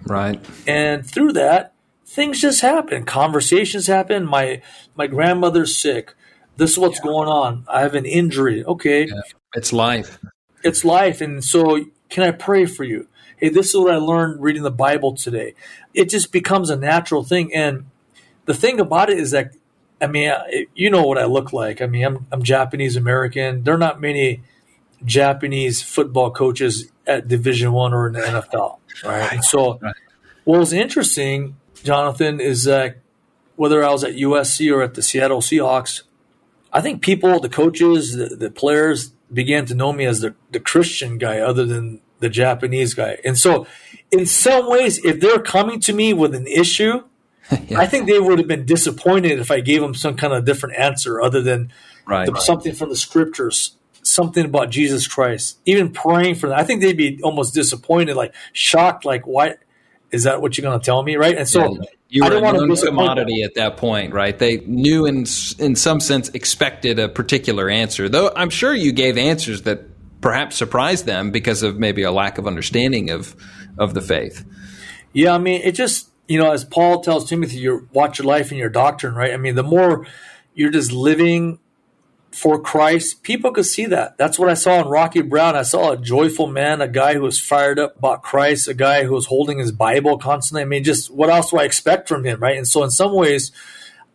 [0.04, 0.40] Right.
[0.66, 1.74] And through that,
[2.06, 3.04] things just happen.
[3.04, 4.26] Conversations happen.
[4.26, 4.62] My
[4.96, 6.14] my grandmother's sick.
[6.60, 7.04] This is what's yeah.
[7.04, 7.64] going on.
[7.68, 8.62] I have an injury.
[8.62, 9.06] Okay.
[9.06, 9.22] Yeah.
[9.54, 10.18] It's life.
[10.62, 11.22] It's life.
[11.22, 13.08] And so, can I pray for you?
[13.38, 15.54] Hey, this is what I learned reading the Bible today.
[15.94, 17.54] It just becomes a natural thing.
[17.54, 17.86] And
[18.44, 19.54] the thing about it is that,
[20.02, 20.30] I mean,
[20.74, 21.80] you know what I look like.
[21.80, 23.62] I mean, I'm, I'm Japanese American.
[23.64, 24.42] There are not many
[25.02, 28.80] Japanese football coaches at Division One or in the NFL.
[29.02, 29.32] Right.
[29.32, 29.94] And so, right.
[30.44, 32.98] what was interesting, Jonathan, is that
[33.56, 36.02] whether I was at USC or at the Seattle Seahawks,
[36.72, 40.60] I think people, the coaches, the, the players, began to know me as the, the
[40.60, 43.18] Christian guy other than the Japanese guy.
[43.24, 43.66] And so,
[44.10, 47.04] in some ways, if they're coming to me with an issue,
[47.68, 47.80] yeah.
[47.80, 50.76] I think they would have been disappointed if I gave them some kind of different
[50.76, 51.72] answer other than
[52.06, 52.42] right, the, right.
[52.42, 55.58] something from the scriptures, something about Jesus Christ.
[55.64, 59.56] Even praying for them, I think they'd be almost disappointed, like shocked, like, why
[60.10, 61.16] is that what you're going to tell me?
[61.16, 61.36] Right.
[61.36, 61.88] And so, yeah.
[62.10, 64.36] You were a known commodity at that point, right?
[64.36, 65.24] They knew, in
[65.58, 68.08] in some sense, expected a particular answer.
[68.08, 69.82] Though I'm sure you gave answers that
[70.20, 73.36] perhaps surprised them because of maybe a lack of understanding of
[73.78, 74.44] of the faith.
[75.12, 78.50] Yeah, I mean, it just you know, as Paul tells Timothy, you watch your life
[78.50, 79.32] and your doctrine, right?
[79.32, 80.06] I mean, the more
[80.54, 81.60] you're just living
[82.32, 84.16] for Christ, people could see that.
[84.16, 85.56] That's what I saw in Rocky Brown.
[85.56, 89.04] I saw a joyful man, a guy who was fired up about Christ, a guy
[89.04, 90.62] who was holding his Bible constantly.
[90.62, 92.56] I mean, just what else do I expect from him, right?
[92.56, 93.50] And so, in some ways,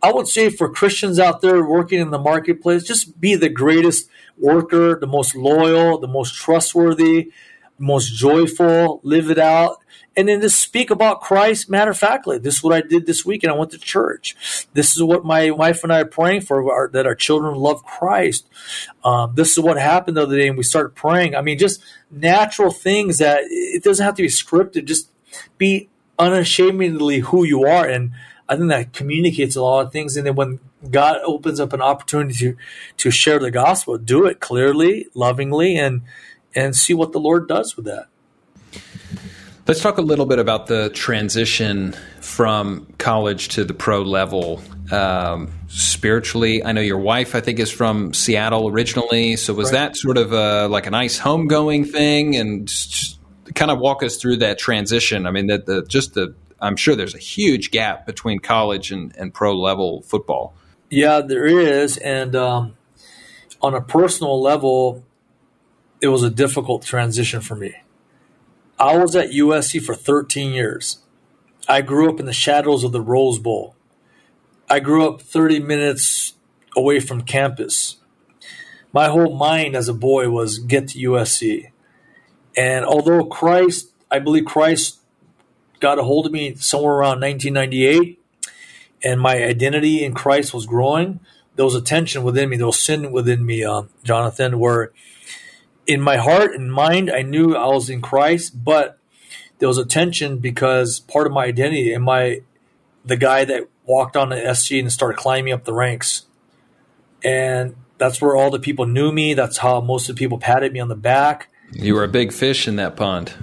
[0.01, 4.09] I would say for Christians out there working in the marketplace, just be the greatest
[4.37, 7.31] worker, the most loyal, the most trustworthy,
[7.77, 9.79] most joyful, live it out.
[10.17, 12.37] And then just speak about Christ matter of factly.
[12.37, 13.51] This is what I did this weekend.
[13.51, 14.67] I went to church.
[14.73, 17.83] This is what my wife and I are praying for our, that our children love
[17.83, 18.47] Christ.
[19.03, 21.35] Um, this is what happened the other day, and we started praying.
[21.35, 24.85] I mean, just natural things that it doesn't have to be scripted.
[24.85, 25.09] Just
[25.57, 27.85] be unashamedly who you are.
[27.87, 28.11] And
[28.47, 30.15] I think that communicates a lot of things.
[30.15, 32.57] And then when God opens up an opportunity to,
[32.97, 36.01] to share the gospel, do it clearly, lovingly, and
[36.57, 38.07] and see what the Lord does with that.
[39.67, 44.61] Let's talk a little bit about the transition from college to the pro level.
[44.91, 49.37] Um, spiritually, I know your wife, I think, is from Seattle originally.
[49.37, 49.79] So was right.
[49.79, 52.35] that sort of a, like a nice homegoing thing?
[52.35, 53.19] And just
[53.55, 55.25] kind of walk us through that transition.
[55.25, 59.15] I mean, that the just the I'm sure there's a huge gap between college and,
[59.17, 60.53] and pro level football.
[60.91, 61.97] Yeah, there is.
[61.97, 62.77] And um,
[63.63, 65.03] on a personal level,
[66.01, 67.73] it was a difficult transition for me.
[68.77, 70.99] I was at USC for 13 years.
[71.67, 73.75] I grew up in the shadows of the Rose Bowl.
[74.69, 76.33] I grew up 30 minutes
[76.75, 77.97] away from campus.
[78.91, 81.71] My whole mind as a boy was get to USC.
[82.57, 84.99] And although Christ, I believe Christ
[85.79, 88.19] got a hold of me somewhere around 1998,
[89.03, 91.19] and my identity in Christ was growing.
[91.55, 94.91] There was a tension within me, there was sin within me, um, Jonathan, where
[95.87, 98.99] in my heart and mind, I knew I was in Christ, but
[99.59, 102.41] there was a tension because part of my identity am I
[103.03, 106.25] the guy that walked on the SC and started climbing up the ranks.
[107.23, 109.33] And that's where all the people knew me.
[109.33, 111.49] That's how most of the people patted me on the back.
[111.71, 113.33] You were a big fish in that pond.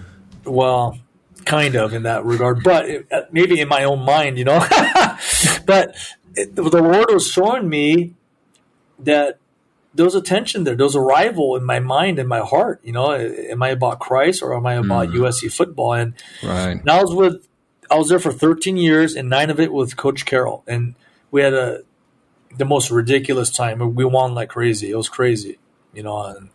[0.44, 0.98] Well,
[1.44, 4.58] kind of in that regard, but it, uh, maybe in my own mind, you know.
[5.66, 5.96] but
[6.34, 8.14] it, the Lord was showing me
[9.00, 9.38] that
[9.94, 10.74] there was a tension there.
[10.74, 12.80] There was a rival in my mind and my heart.
[12.82, 15.14] You know, am I about Christ or am I about mm.
[15.14, 15.92] USC football?
[15.92, 16.82] And right.
[16.84, 17.46] now I was with,
[17.90, 20.94] I was there for 13 years and nine of it with Coach Carroll, and
[21.30, 21.82] we had a
[22.56, 23.94] the most ridiculous time.
[23.94, 24.90] We won like crazy.
[24.90, 25.58] It was crazy,
[25.92, 26.24] you know.
[26.24, 26.48] And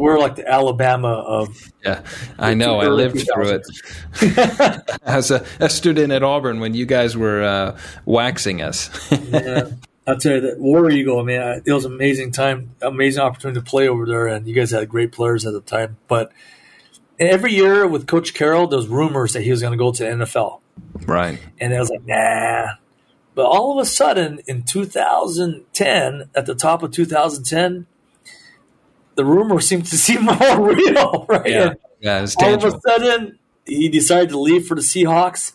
[0.00, 1.72] we're like the Alabama of.
[1.84, 2.02] Yeah,
[2.38, 2.80] I know.
[2.80, 7.78] I lived through it as a, a, student at Auburn when you guys were uh,
[8.04, 8.90] waxing us.
[9.30, 9.70] yeah.
[10.06, 13.66] I'll tell you that War Eagle, man, it was an amazing time, amazing opportunity to
[13.66, 15.96] play over there, and you guys had great players at the time.
[16.06, 16.32] But
[17.18, 20.04] every year with Coach Carroll, there was rumors that he was going to go to
[20.04, 20.60] the NFL.
[21.06, 21.40] Right.
[21.58, 22.74] And I was like, nah.
[23.34, 27.86] But all of a sudden, in 2010, at the top of 2010,
[29.16, 31.46] the rumor seemed to seem more real, right?
[31.46, 35.54] Yeah, yeah it's all of a sudden, he decided to leave for the Seahawks,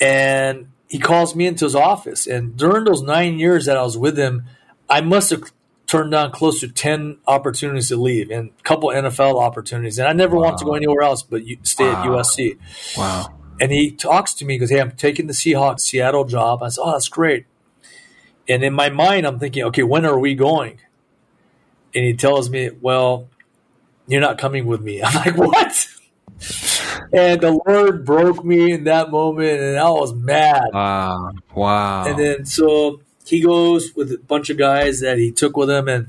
[0.00, 2.26] and he calls me into his office.
[2.26, 4.44] And during those nine years that I was with him,
[4.88, 5.52] I must have
[5.86, 9.98] turned down close to 10 opportunities to leave and a couple NFL opportunities.
[9.98, 10.44] And I never wow.
[10.44, 12.02] want to go anywhere else but stay wow.
[12.02, 12.58] at USC.
[12.96, 13.34] Wow.
[13.60, 16.62] And he talks to me because, hey, I'm taking the Seahawks Seattle job.
[16.62, 17.46] I said, oh, that's great.
[18.48, 20.80] And in my mind, I'm thinking, okay, when are we going?
[21.94, 23.28] And he tells me, well,
[24.06, 25.02] you're not coming with me.
[25.04, 25.86] I'm like, what?
[27.14, 30.70] And the Lord broke me in that moment, and I was mad.
[30.72, 31.32] Wow!
[31.54, 32.04] Wow!
[32.06, 35.88] And then so he goes with a bunch of guys that he took with him,
[35.88, 36.08] and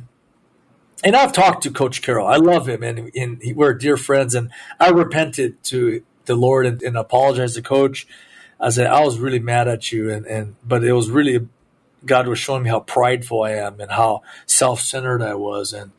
[1.03, 2.27] and I've talked to Coach Carroll.
[2.27, 4.33] I love him, and, and he, we're dear friends.
[4.33, 8.07] And I repented to the Lord and, and apologized to Coach.
[8.59, 11.47] I said I was really mad at you, and and but it was really
[12.05, 15.91] God was showing me how prideful I am and how self centered I was, and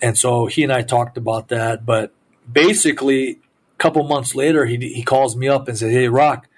[0.00, 1.84] and so he and I talked about that.
[1.84, 2.14] But
[2.50, 3.40] basically,
[3.82, 6.48] couple months later, he he calls me up and says, "Hey, Rock."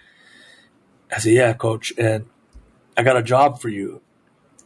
[1.11, 2.27] I said, "Yeah, coach," and
[2.97, 4.03] I got a job for you.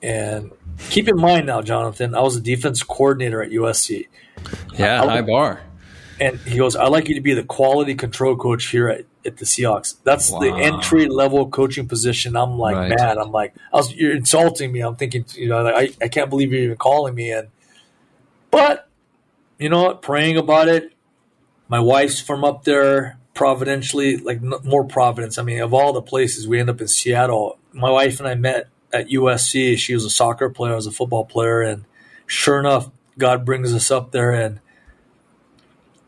[0.03, 0.53] And
[0.90, 4.09] keep in mind now, Jonathan, I was a defense coordinator at USC.
[4.75, 5.61] Yeah, high bar.
[6.21, 9.37] And he goes, I'd like you to be the quality control coach here at, at
[9.37, 9.97] the Seahawks.
[10.03, 10.40] That's wow.
[10.40, 12.37] the entry level coaching position.
[12.37, 12.97] I'm like, right.
[12.97, 14.81] man, I'm like, I was, you're insulting me.
[14.81, 17.31] I'm thinking, you know, I, I can't believe you're even calling me.
[17.31, 17.49] And,
[18.51, 18.88] but,
[19.59, 20.92] you know what, praying about it.
[21.68, 25.38] My wife's from up there, providentially, like more Providence.
[25.38, 27.59] I mean, of all the places, we end up in Seattle.
[27.72, 29.76] My wife and I met at USC.
[29.76, 31.62] She was a soccer player, I was a football player.
[31.62, 31.85] And
[32.26, 34.61] sure enough, God brings us up there and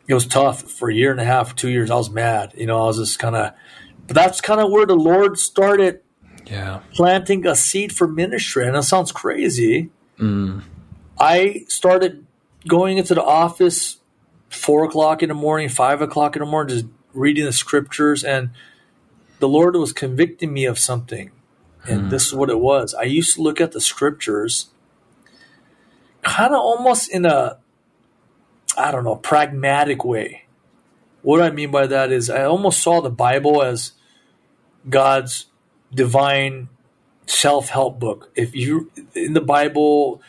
[0.09, 1.91] it was tough for a year and a half, two years.
[1.91, 2.53] I was mad.
[2.57, 3.53] You know, I was just kind of,
[4.09, 6.01] but that's kind of where the Lord started
[6.47, 6.81] yeah.
[6.93, 8.67] planting a seed for ministry.
[8.67, 9.91] And that sounds crazy.
[10.19, 10.65] Mm.
[11.17, 12.27] I started
[12.67, 13.99] going into the office
[14.51, 18.23] four o'clock in the morning, five o'clock in the morning, just reading the scriptures.
[18.23, 18.51] And
[19.39, 21.31] the Lord was convicting me of something.
[21.89, 22.11] And mm.
[22.11, 22.93] this is what it was.
[22.95, 24.69] I used to look at the scriptures
[26.23, 27.59] kind of almost in a,
[28.77, 30.45] I don't know, pragmatic way.
[31.23, 33.93] What I mean by that is I almost saw the Bible as
[34.89, 35.47] God's
[35.95, 36.69] divine
[37.27, 38.31] self help book.
[38.35, 40.23] If you, in the Bible,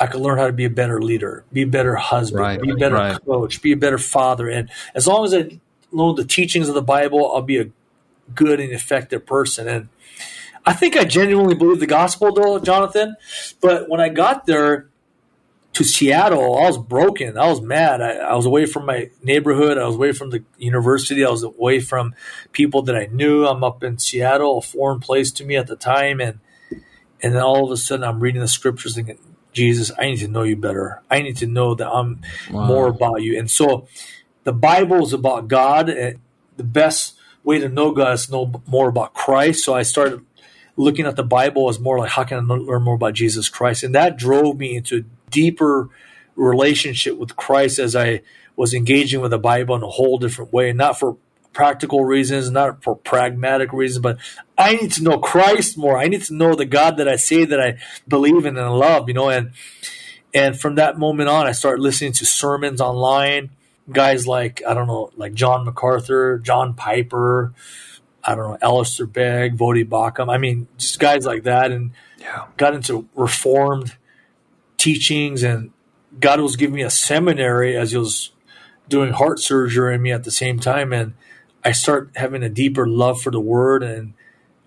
[0.00, 2.70] I could learn how to be a better leader, be a better husband, right, be
[2.70, 3.20] a better right.
[3.24, 4.48] coach, be a better father.
[4.48, 5.58] And as long as I
[5.92, 7.70] know the teachings of the Bible, I'll be a
[8.34, 9.68] good and effective person.
[9.68, 9.88] And
[10.64, 13.16] I think I genuinely believe the gospel, though, Jonathan.
[13.60, 14.88] But when I got there,
[15.74, 17.38] to Seattle, I was broken.
[17.38, 18.00] I was mad.
[18.00, 19.78] I, I, was away from my neighborhood.
[19.78, 21.24] I was away from the university.
[21.24, 22.14] I was away from
[22.50, 23.46] people that I knew.
[23.46, 26.40] I'm up in Seattle, a foreign place to me at the time, and
[27.22, 29.18] and then all of a sudden I'm reading the scriptures thinking,
[29.58, 31.02] Jesus, I need to know you better.
[31.10, 32.66] I need to know that I'm wow.
[32.66, 33.38] more about you.
[33.38, 33.86] And so,
[34.44, 35.90] the Bible is about God.
[35.90, 36.20] And
[36.56, 39.64] the best way to know God is to know more about Christ.
[39.64, 40.24] So I started
[40.76, 43.82] looking at the Bible as more like, how can I learn more about Jesus Christ?
[43.82, 45.88] And that drove me into a deeper
[46.36, 48.22] relationship with Christ as I
[48.56, 51.16] was engaging with the Bible in a whole different way, not for
[51.52, 54.18] practical reasons, not for pragmatic reasons, but
[54.56, 55.98] I need to know Christ more.
[55.98, 59.08] I need to know the God that I say that I believe in and love,
[59.08, 59.52] you know, and
[60.34, 63.50] and from that moment on I started listening to sermons online,
[63.90, 67.52] guys like I don't know, like John MacArthur, John Piper,
[68.22, 70.32] I don't know, Alistair Begg, Voddie Baucham.
[70.32, 72.46] I mean, just guys like that and yeah.
[72.56, 73.96] got into reformed
[74.76, 75.72] teachings and
[76.20, 78.32] God was giving me a seminary as he was
[78.88, 80.92] doing heart surgery in me at the same time.
[80.92, 81.14] And
[81.68, 83.82] I start having a deeper love for the word.
[83.82, 84.14] And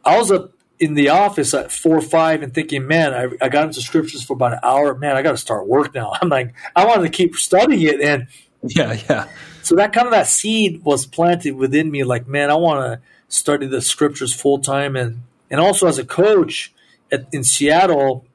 [0.06, 3.50] I was up in the office at four or five and thinking, man, I, I
[3.50, 4.94] got into scriptures for about an hour.
[4.94, 6.14] Man, I got to start work now.
[6.22, 8.02] I'm like, I wanted to keep studying it.
[8.02, 8.28] And
[8.62, 9.28] yeah, yeah.
[9.64, 12.04] So that kind of that seed was planted within me.
[12.04, 14.96] Like, man, I want to study the scriptures full time.
[14.96, 16.72] And, and also as a coach
[17.12, 18.26] at, in Seattle,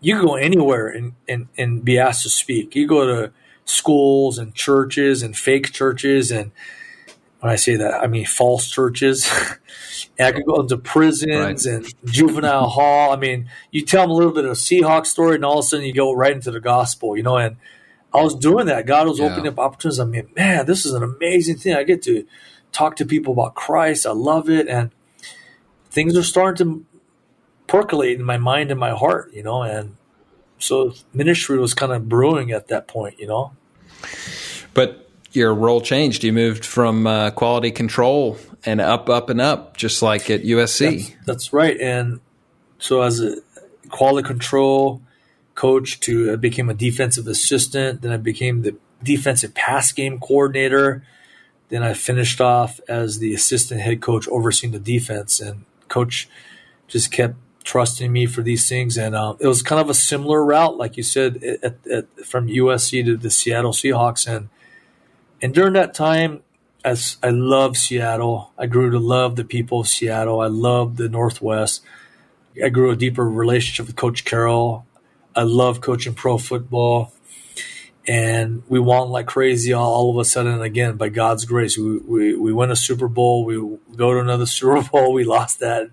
[0.00, 2.76] you can go anywhere and, and, and be asked to speak.
[2.76, 3.32] You go to
[3.64, 6.52] schools and churches and fake churches and
[7.40, 9.30] when I say that, I mean false churches.
[10.18, 11.74] I could go into prisons right.
[11.74, 13.12] and juvenile hall.
[13.12, 15.64] I mean, you tell them a little bit of a Seahawks story, and all of
[15.64, 17.36] a sudden you go right into the gospel, you know.
[17.36, 17.56] And
[18.14, 18.86] I was doing that.
[18.86, 19.26] God was yeah.
[19.26, 20.00] opening up opportunities.
[20.00, 21.74] I mean, man, this is an amazing thing.
[21.74, 22.26] I get to
[22.72, 24.06] talk to people about Christ.
[24.06, 24.90] I love it, and
[25.90, 26.86] things are starting to
[27.66, 29.96] percolate in my mind and my heart, you know, and
[30.58, 33.52] so ministry was kind of brewing at that point, you know.
[34.74, 35.05] But
[35.36, 36.24] your role changed.
[36.24, 41.08] You moved from uh, quality control and up, up, and up, just like at USC.
[41.08, 41.78] That's, that's right.
[41.80, 42.20] And
[42.78, 43.36] so, as a
[43.90, 45.02] quality control
[45.54, 48.02] coach, to I became a defensive assistant.
[48.02, 51.04] Then I became the defensive pass game coordinator.
[51.68, 55.40] Then I finished off as the assistant head coach overseeing the defense.
[55.40, 56.28] And coach
[56.88, 58.96] just kept trusting me for these things.
[58.96, 62.46] And uh, it was kind of a similar route, like you said, at, at, from
[62.46, 64.26] USC to the Seattle Seahawks.
[64.28, 64.48] And
[65.42, 66.42] and during that time,
[66.84, 70.40] as I love Seattle, I grew to love the people of Seattle.
[70.40, 71.82] I love the Northwest.
[72.62, 74.86] I grew a deeper relationship with Coach Carroll.
[75.34, 77.12] I love coaching pro football
[78.08, 81.98] and we won like crazy all, all, of a sudden again by god's grace we,
[81.98, 83.56] we, we win a super bowl we
[83.96, 85.90] go to another super bowl we lost that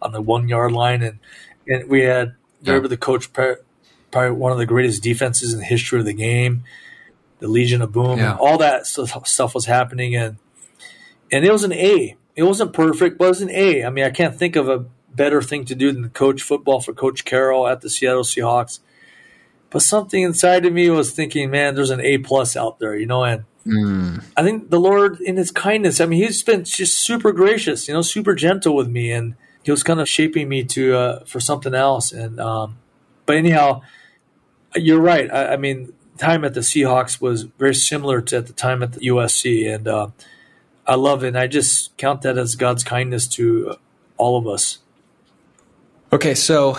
[0.00, 1.18] on the one yard line and
[1.66, 2.78] and we had yeah.
[2.80, 6.64] the coach probably one of the greatest defenses in the history of the game
[7.42, 8.36] the legion of boom yeah.
[8.40, 10.36] all that stuff was happening and
[11.30, 14.04] and it was an a it wasn't perfect but it was an a i mean
[14.04, 17.66] i can't think of a better thing to do than coach football for coach carroll
[17.66, 18.78] at the seattle seahawks
[19.72, 23.06] but something inside of me was thinking, man, there's an A plus out there, you
[23.06, 24.22] know, and mm.
[24.36, 27.94] I think the Lord in his kindness, I mean, he's been just super gracious, you
[27.94, 29.10] know, super gentle with me.
[29.10, 32.12] And he was kind of shaping me to uh, for something else.
[32.12, 32.76] And um,
[33.24, 33.80] but anyhow,
[34.76, 35.32] you're right.
[35.32, 38.92] I, I, mean, time at the Seahawks was very similar to at the time at
[38.92, 40.08] the USC, and uh,
[40.86, 41.28] I love it.
[41.28, 43.76] And I just count that as God's kindness to
[44.16, 44.78] all of us.
[46.12, 46.78] Okay, so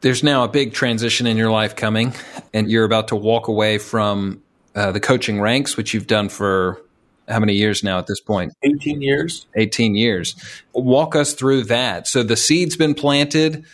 [0.00, 2.14] there's now a big transition in your life coming,
[2.52, 4.42] and you're about to walk away from
[4.74, 6.80] uh, the coaching ranks, which you've done for
[7.28, 8.52] how many years now at this point?
[8.62, 9.46] 18 years.
[9.54, 10.34] 18 years.
[10.72, 12.06] Walk us through that.
[12.06, 13.64] So the seed's been planted.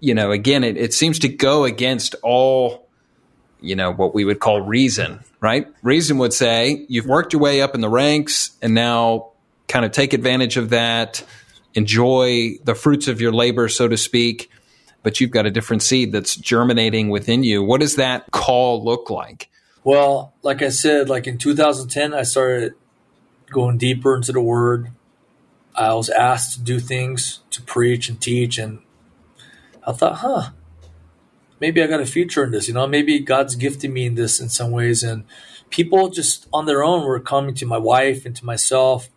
[0.00, 2.85] You know, again, it, it seems to go against all,
[3.66, 5.66] you know, what we would call reason, right?
[5.82, 9.32] Reason would say you've worked your way up in the ranks and now
[9.68, 11.24] kind of take advantage of that,
[11.74, 14.50] enjoy the fruits of your labor, so to speak.
[15.02, 17.62] But you've got a different seed that's germinating within you.
[17.62, 19.50] What does that call look like?
[19.84, 22.74] Well, like I said, like in 2010, I started
[23.50, 24.90] going deeper into the word.
[25.76, 28.80] I was asked to do things, to preach and teach, and
[29.86, 30.50] I thought, huh,
[31.60, 32.68] maybe I got a future in this.
[32.68, 35.02] You know, maybe God's gifted me in this in some ways.
[35.02, 35.24] And
[35.70, 39.08] people just on their own were coming to my wife and to myself.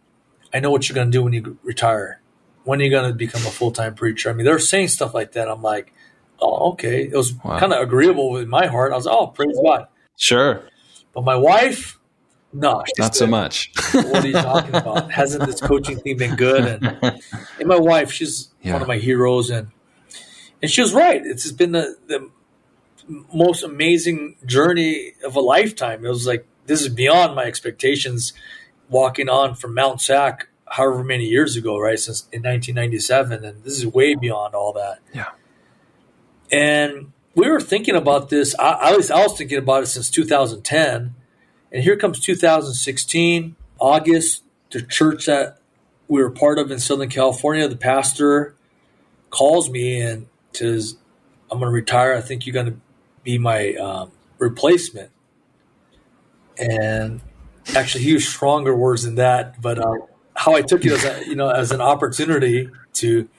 [0.54, 2.22] I know what you're going to do when you retire.
[2.64, 4.30] When are you going to become a full time preacher?
[4.30, 5.48] I mean, they're saying stuff like that.
[5.48, 5.94] I'm like,
[6.40, 7.04] oh, okay.
[7.04, 7.60] It was wow.
[7.60, 8.92] kind of agreeable with my heart.
[8.92, 9.88] I was, like, oh, praise God.
[10.18, 10.64] Sure.
[11.14, 12.00] But my wife,
[12.52, 13.72] no, not so much.
[13.92, 15.12] what are you talking about?
[15.12, 16.66] Hasn't this coaching thing been good?
[16.66, 17.22] And,
[17.60, 18.74] and my wife, she's yeah.
[18.74, 19.70] one of my heroes, and
[20.62, 21.22] and she was right.
[21.26, 22.30] It's been the, the
[23.34, 26.06] most amazing journey of a lifetime.
[26.06, 28.34] It was like this is beyond my expectations.
[28.90, 32.00] Walking on from Mount Sac, however many years ago, right?
[32.00, 34.98] Since in 1997, and this is way beyond all that.
[35.14, 35.28] Yeah.
[36.52, 38.56] And we were thinking about this.
[38.58, 41.14] I, at least I was thinking about it since 2010
[41.72, 45.60] and here comes 2016, August, the church that
[46.08, 48.56] we were part of in Southern California, the pastor
[49.30, 50.98] calls me and says,
[51.52, 52.14] I'm going to retire.
[52.14, 52.80] I think you're going to
[53.24, 55.12] be my um, replacement.
[56.58, 57.22] And
[57.76, 59.62] actually, he used stronger words than that.
[59.62, 59.94] But uh,
[60.36, 63.30] how I took it as a, you know as an opportunity to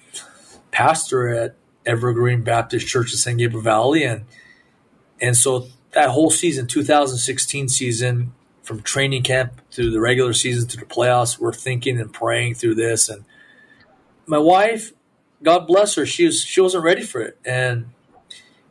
[0.70, 4.24] pastor at Evergreen Baptist Church in San Gabriel Valley, and
[5.20, 8.32] and so that whole season, 2016 season,
[8.62, 12.74] from training camp through the regular season to the playoffs, we're thinking and praying through
[12.76, 13.08] this.
[13.08, 13.24] And
[14.26, 14.92] my wife,
[15.42, 17.90] God bless her, she was she wasn't ready for it, and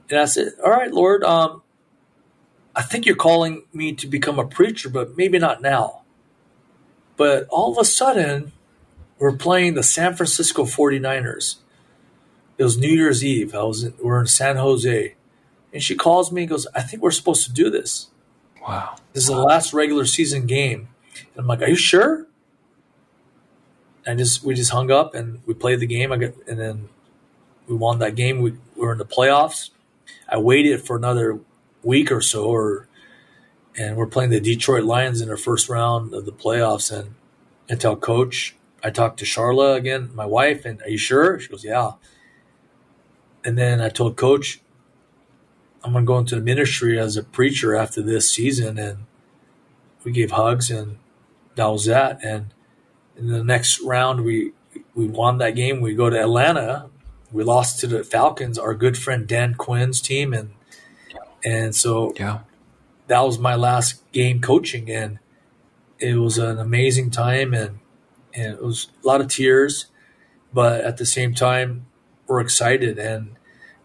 [0.10, 1.62] and I said, "All right, Lord, um,
[2.76, 6.04] I think you're calling me to become a preacher, but maybe not now."
[7.18, 8.54] But all of a sudden,
[9.18, 11.58] we're playing the San Francisco 49ers.
[12.58, 13.54] It was New Year's Eve.
[13.54, 15.16] I was in, we're in San Jose
[15.74, 18.08] and she calls me and goes, I think we're supposed to do this.
[18.62, 18.96] Wow.
[19.14, 20.90] This is the last regular season game.
[21.16, 22.26] And I'm like, Are you sure?
[24.06, 26.12] And just we just hung up and we played the game.
[26.12, 26.90] I got and then
[27.68, 28.42] we won that game.
[28.42, 29.70] We, we were in the playoffs.
[30.28, 31.40] I waited for another
[31.84, 32.88] week or so or
[33.78, 37.16] and we're playing the Detroit Lions in our first round of the playoffs and
[37.70, 41.40] I tell coach, I talked to Charla again, my wife, and are you sure?
[41.40, 41.92] She goes, Yeah.
[43.46, 44.60] And then I told coach,
[45.84, 48.78] I'm going to go into the ministry as a preacher after this season.
[48.78, 49.06] And
[50.04, 50.98] we gave hugs, and
[51.56, 52.24] that was that.
[52.24, 52.48] And
[53.20, 54.54] in the next round, we
[54.96, 55.82] we won that game.
[55.82, 56.90] We go to Atlanta.
[57.32, 60.52] We lost to the Falcons, our good friend Dan Quinn's team, and
[61.44, 62.40] and so yeah.
[63.08, 65.20] that was my last game coaching, and
[66.00, 67.80] it was an amazing time, and
[68.34, 69.88] and it was a lot of tears,
[70.54, 71.86] but at the same time,
[72.28, 73.36] we're excited and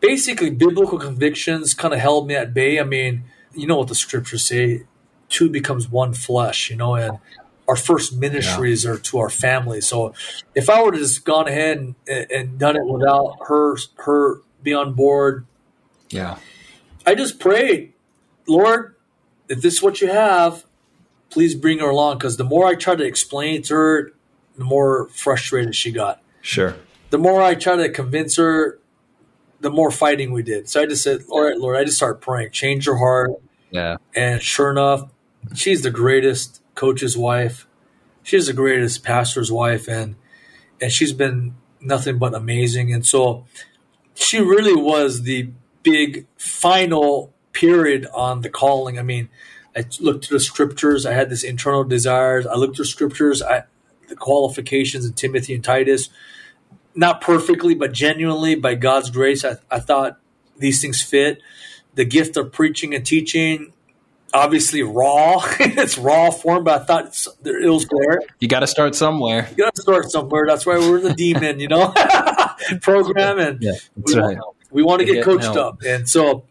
[0.01, 2.79] basically biblical convictions kind of held me at bay.
[2.79, 3.25] I mean,
[3.55, 4.83] you know what the scriptures say,
[5.31, 7.19] two becomes one flesh, you know, and
[7.67, 8.93] our first ministries yeah.
[8.93, 9.81] are to our family.
[9.81, 10.15] So
[10.55, 14.75] if I were to just gone ahead and, and done it without her her be
[14.75, 15.47] on board,
[16.11, 16.39] yeah.
[17.07, 17.93] I just prayed,
[18.47, 18.95] Lord,
[19.49, 20.65] if this is what you have,
[21.31, 22.19] please bring her along.
[22.19, 24.13] Because the more I tried to explain to her,
[24.57, 26.23] the more frustrated she got.
[26.41, 26.77] Sure.
[27.11, 28.79] The more I tried to convince her,
[29.61, 30.69] the more fighting we did.
[30.69, 33.31] So I just said, "All right, Lord," I just started praying, change her heart.
[33.71, 33.97] Yeah.
[34.15, 35.11] And sure enough,
[35.55, 37.67] she's the greatest coach's wife.
[38.23, 40.17] She's the greatest pastor's wife, and
[40.81, 42.93] and she's been nothing but amazing.
[42.93, 43.45] And so
[44.15, 45.51] she really was the
[45.83, 48.99] big final period on the calling.
[48.99, 49.29] I mean,
[49.77, 51.05] I looked through the scriptures.
[51.05, 52.47] I had this internal desires.
[52.47, 53.43] I looked through scriptures.
[53.43, 53.65] I
[54.09, 56.11] the qualifications in Timothy and Titus
[56.95, 60.19] not perfectly, but genuinely by God's grace, I, I thought
[60.57, 61.43] these things fit.
[61.95, 63.73] The gift of preaching and teaching,
[64.35, 65.41] obviously raw.
[65.61, 67.05] it's raw form, but I thought
[67.45, 68.21] it was there.
[68.41, 69.49] You got to start somewhere.
[69.51, 70.45] You got to start somewhere.
[70.47, 71.95] That's why we're the demon, you know.
[72.83, 74.37] program, and yeah, we, right.
[74.37, 75.57] want, we want to get get coached help.
[75.57, 75.83] up.
[75.87, 76.45] And so,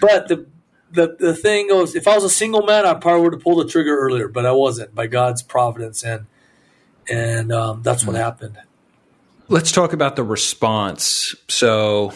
[0.00, 0.46] but the
[0.92, 3.64] the the thing goes, if I was a single man, I probably would have pulled
[3.66, 6.26] the trigger earlier, but I wasn't by God's providence, and
[7.08, 8.08] and um, that's Mm.
[8.08, 8.58] what happened.
[9.48, 11.34] Let's talk about the response.
[11.48, 12.12] So,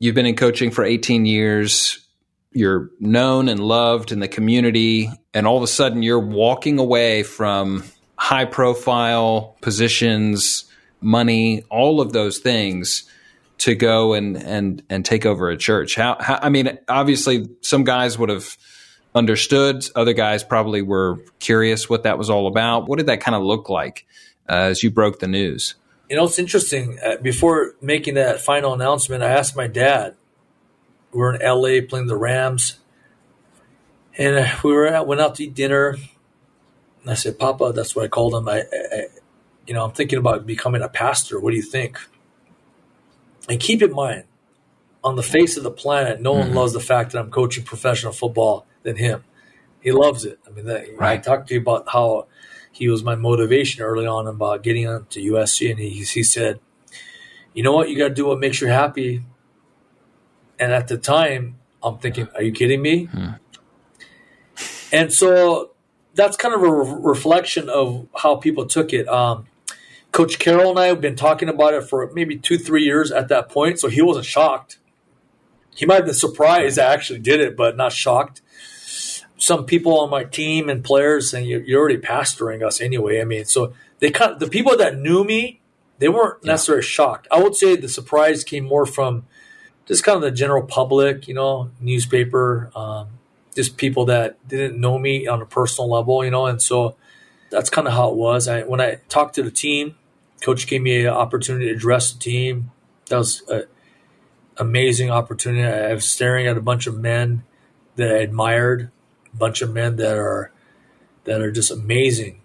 [0.00, 2.00] you've been in coaching for 18 years.
[2.52, 7.22] You're known and loved in the community, and all of a sudden, you're walking away
[7.22, 7.84] from
[8.16, 10.64] high profile positions,
[11.00, 13.04] money, all of those things
[13.58, 15.94] to go and and and take over a church.
[15.94, 18.56] How, how I mean, obviously, some guys would have
[19.14, 19.84] understood.
[19.94, 22.88] Other guys probably were curious what that was all about.
[22.88, 24.06] What did that kind of look like
[24.48, 25.74] uh, as you broke the news?
[26.08, 26.98] You know, it's interesting.
[27.04, 30.16] Uh, before making that final announcement, I asked my dad.
[31.12, 32.78] We were in LA playing the Rams,
[34.16, 35.96] and uh, we were out, went out to eat dinner.
[37.02, 38.48] And I said, "Papa," that's what I called him.
[38.48, 39.06] I, I,
[39.66, 41.38] you know, I'm thinking about becoming a pastor.
[41.38, 41.98] What do you think?
[43.48, 44.24] And keep in mind,
[45.04, 48.12] on the face of the planet, no one loves the fact that I'm coaching professional
[48.12, 49.24] football than him.
[49.80, 50.38] He loves it.
[50.46, 52.26] I mean, that, I talked to you about how
[52.70, 56.60] he was my motivation early on about getting on to USC, and he he said,
[57.52, 57.90] "You know what?
[57.90, 59.22] You got to do what makes you happy."
[60.62, 63.08] And at the time, I'm thinking, "Are you kidding me?"
[64.92, 65.70] And so
[66.14, 69.08] that's kind of a re- reflection of how people took it.
[69.08, 69.46] Um,
[70.12, 73.28] Coach Carroll and I have been talking about it for maybe two, three years at
[73.28, 74.78] that point, so he wasn't shocked.
[75.74, 78.42] He might have been surprised I actually did it, but not shocked.
[79.38, 83.20] Some people on my team and players saying you're, you're already pastoring us anyway.
[83.20, 85.60] I mean, so they kind of, the people that knew me,
[85.98, 87.26] they weren't necessarily shocked.
[87.30, 89.24] I would say the surprise came more from
[89.86, 93.08] just kind of the general public, you know, newspaper, um,
[93.54, 96.96] just people that didn't know me on a personal level, you know, and so
[97.50, 98.48] that's kind of how it was.
[98.48, 99.96] I when I talked to the team,
[100.40, 102.70] coach gave me an opportunity to address the team.
[103.06, 103.64] That was an
[104.56, 105.64] amazing opportunity.
[105.64, 107.44] I was staring at a bunch of men
[107.96, 108.90] that I admired,
[109.32, 110.50] a bunch of men that are
[111.24, 112.40] that are just amazing.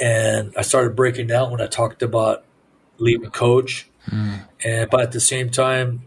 [0.00, 2.44] And I started breaking down when I talked about
[2.98, 3.88] leaving coach.
[4.64, 6.06] And but at the same time,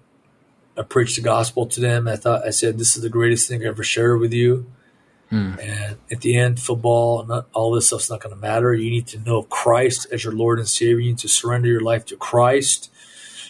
[0.77, 2.07] I preached the gospel to them.
[2.07, 4.71] I thought I said, "This is the greatest thing I ever shared with you."
[5.29, 5.55] Hmm.
[5.59, 8.73] And at the end, football, not all this stuff's not going to matter.
[8.73, 10.99] You need to know Christ as your Lord and Savior.
[10.99, 12.91] You need to surrender your life to Christ.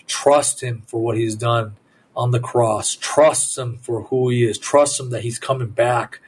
[0.07, 1.75] Trust Him for what He's done
[2.15, 2.95] on the cross.
[2.95, 4.57] Trust Him for who He is.
[4.57, 6.19] Trust Him that He's coming back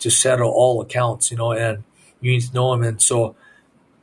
[0.00, 1.30] to settle all accounts.
[1.30, 1.84] You know, and
[2.20, 2.82] you need to know Him.
[2.82, 3.34] And so,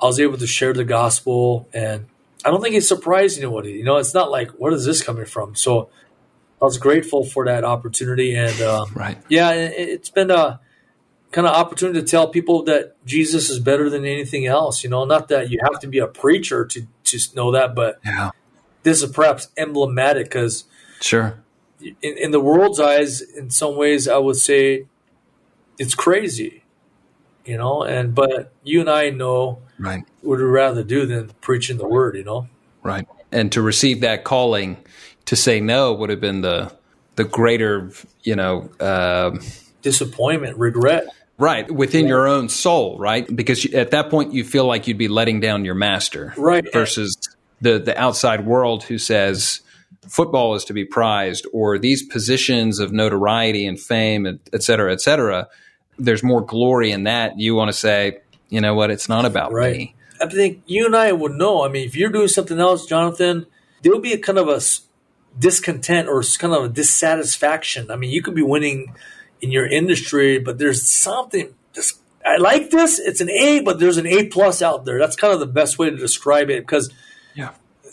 [0.01, 2.07] I was able to share the gospel, and
[2.43, 3.73] I don't think it surprised anybody.
[3.73, 5.55] You know, it's not like where is this coming from?
[5.55, 5.89] So,
[6.63, 9.17] I was grateful for that opportunity, and um, Right.
[9.27, 10.61] yeah, it, it's been a
[11.31, 14.81] kind of opportunity to tell people that Jesus is better than anything else.
[14.81, 17.99] You know, not that you have to be a preacher to to know that, but
[18.05, 18.31] Yeah.
[18.83, 20.63] this is perhaps emblematic because
[21.01, 21.35] Sure.
[21.81, 24.85] in, in the world's eyes, in some ways, I would say
[25.77, 26.63] it's crazy.
[27.45, 30.05] You know, and but you and I know Right.
[30.21, 32.15] what we'd rather do than preaching the word.
[32.15, 32.47] You know,
[32.83, 33.05] Right.
[33.33, 34.77] And to receive that calling
[35.25, 36.71] to say no would have been the
[37.15, 37.91] the greater,
[38.23, 39.37] you know, uh,
[39.81, 41.05] disappointment, regret.
[41.37, 43.27] right within your own soul, right?
[43.35, 46.65] Because at that point you feel like you'd be letting down your master, Right.
[46.73, 47.15] Versus
[47.61, 49.61] the the outside world who says
[50.07, 54.91] football is to be prized, or these positions of notoriety and fame, and et cetera,
[54.91, 55.47] et cetera.
[55.99, 57.39] There's more glory in that.
[57.39, 58.17] You want to say,
[58.49, 58.89] you know what?
[58.91, 59.77] It's not about Right.
[59.77, 59.95] me.
[60.19, 61.63] I think you and I would know.
[61.63, 63.45] I mean, if you're doing something else, Jonathan,
[63.81, 64.59] there'll be a kind of a
[65.37, 67.89] discontent or kind of a dissatisfaction.
[67.91, 68.93] I mean, you could be winning
[69.41, 71.99] in your industry, but there's something just.
[72.25, 72.99] I like this.
[72.99, 74.97] It's an A, but there's an A plus out there.
[74.97, 76.89] That's kind of the best way to describe it because
[77.35, 77.51] Yeah.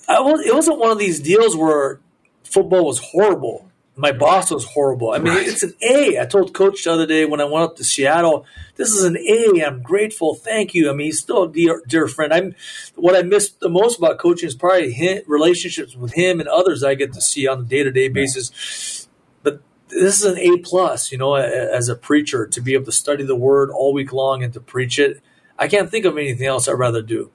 [0.08, 1.98] I was, it wasn't one of these deals where
[2.44, 3.69] football was horrible.
[4.00, 5.10] My boss was horrible.
[5.12, 5.46] I mean, Right.
[5.46, 6.18] it's an A.
[6.18, 8.46] I told coach the other day when I went up to Seattle,
[8.76, 9.62] this is an A.
[9.62, 10.34] I'm grateful.
[10.34, 10.88] Thank you.
[10.90, 12.32] I mean, he's still a dear, dear friend.
[12.32, 12.54] I'm
[12.96, 16.94] what I miss the most about coaching is probably relationships with him and others I
[16.94, 19.06] get to see on a day to day basis.
[19.42, 22.92] But this is an A plus, you know, as a preacher to be able to
[22.92, 25.20] study the word all week long and to preach it.
[25.58, 27.32] I can't think of anything else I'd rather do.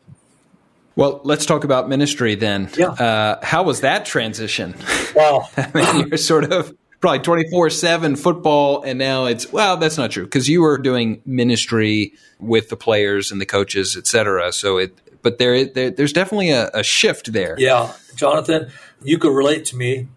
[0.96, 2.70] Well, let's talk about ministry then.
[2.78, 2.88] Yeah.
[2.88, 4.76] Uh, how was that transition?
[5.14, 5.50] Wow.
[5.58, 10.12] I mean, you're sort of probably 24 7 football, and now it's, well, that's not
[10.12, 14.54] true because you were doing ministry with the players and the coaches, et cetera.
[14.54, 17.56] So it, but there, there there's definitely a, a shift there.
[17.58, 18.72] Yeah, Jonathan,
[19.04, 20.08] you could relate to me.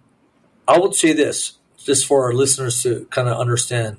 [0.68, 3.96] I would say this, just for our listeners to kind of understand.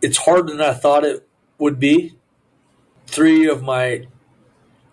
[0.00, 2.16] It's harder than I thought it would be.
[3.06, 4.06] Three of my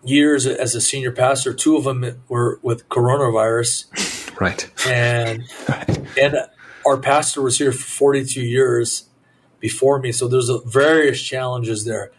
[0.02, 1.52] years as a senior pastor.
[1.52, 4.70] Two of them were with coronavirus, right?
[4.86, 6.18] And right.
[6.18, 6.36] and
[6.86, 9.08] our pastor was here for 42 years
[9.60, 12.12] before me, so there's a various challenges there.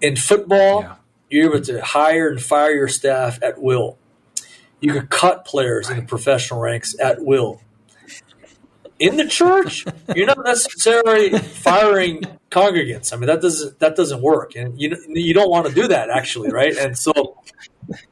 [0.00, 0.94] In football, yeah.
[1.30, 3.98] you're able to hire and fire your staff at will.
[4.80, 5.98] You could cut players right.
[5.98, 7.60] in the professional ranks at will.
[9.04, 9.84] In the church,
[10.14, 13.12] you're not necessarily firing congregants.
[13.12, 16.08] I mean, that doesn't that doesn't work, and you you don't want to do that
[16.10, 16.76] actually, right?
[16.76, 17.12] And so,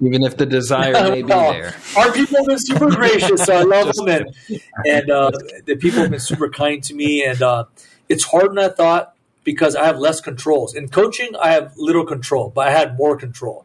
[0.00, 3.48] even if the desire may be there, our people have been super gracious.
[3.48, 5.30] I love them, and and uh,
[5.64, 7.64] the people have been super kind to me, and uh,
[8.08, 10.74] it's harder than I thought because I have less controls.
[10.74, 13.64] In coaching, I have little control, but I had more control.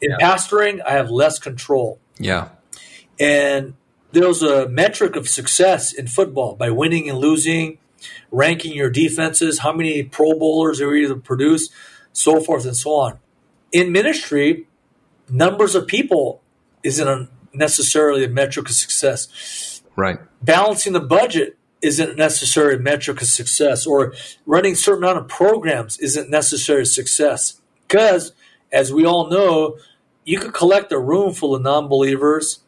[0.00, 0.16] In yeah.
[0.26, 2.00] pastoring, I have less control.
[2.18, 2.48] Yeah,
[3.20, 3.74] and
[4.12, 7.78] there's a metric of success in football by winning and losing
[8.30, 11.70] ranking your defenses, how many Pro Bowlers are you to produce,
[12.12, 13.18] so forth and so on.
[13.70, 14.66] In ministry,
[15.28, 16.42] numbers of people
[16.82, 19.82] isn't necessarily a metric of success.
[19.96, 20.18] Right.
[20.42, 24.14] Balancing the budget isn't necessarily a metric of success, or
[24.46, 27.60] running certain amount of programs isn't necessarily success.
[27.88, 28.32] Because,
[28.72, 29.76] as we all know,
[30.24, 32.60] you could collect a room full of non-believers.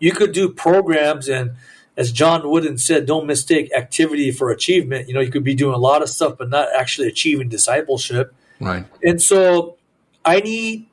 [0.00, 1.52] You could do programs and
[1.96, 5.06] as John Wooden said, don't mistake activity for achievement.
[5.06, 8.34] You know, you could be doing a lot of stuff, but not actually achieving discipleship.
[8.58, 8.86] Right.
[9.02, 9.76] And so
[10.24, 10.86] I need,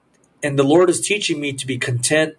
[0.43, 2.35] and the Lord is teaching me to be content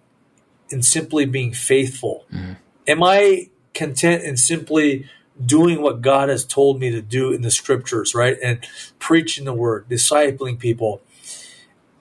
[0.69, 2.25] in simply being faithful.
[2.31, 2.53] Mm-hmm.
[2.87, 5.09] Am I content in simply
[5.43, 8.37] doing what God has told me to do in the scriptures, right?
[8.43, 8.59] And
[8.99, 11.01] preaching the word, discipling people.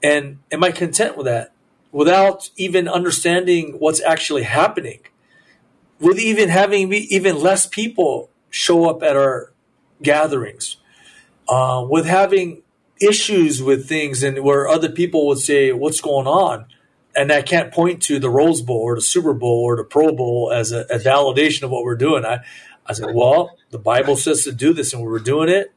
[0.03, 1.53] And am I content with that
[1.93, 5.01] without even understanding what's actually happening?
[6.01, 9.53] with even having even less people show up at our
[10.03, 10.77] gatherings,
[11.49, 12.63] uh, with having
[13.01, 16.67] issues with things and where other people would say, "What's going on?"
[17.17, 20.13] and I can't point to the Rose Bowl or the Super Bowl or the Pro
[20.13, 22.25] Bowl as a, a validation of what we're doing.
[22.25, 22.45] I,
[22.87, 25.73] I said, well, the Bible says to do this, and we're doing it,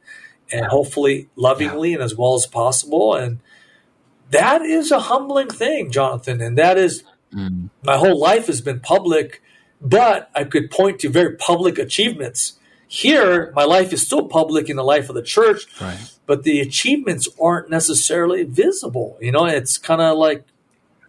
[0.52, 3.14] and hopefully lovingly and as well as possible.
[3.14, 3.40] And
[4.32, 6.40] that is a humbling thing, Jonathan.
[6.40, 7.70] And that is mm.
[7.82, 9.40] my whole life has been public
[9.82, 12.58] but I could point to very public achievements.
[12.86, 15.98] Here, my life is still public in the life of the church, right.
[16.26, 19.18] but the achievements aren't necessarily visible.
[19.20, 20.44] You know, it's kind of like,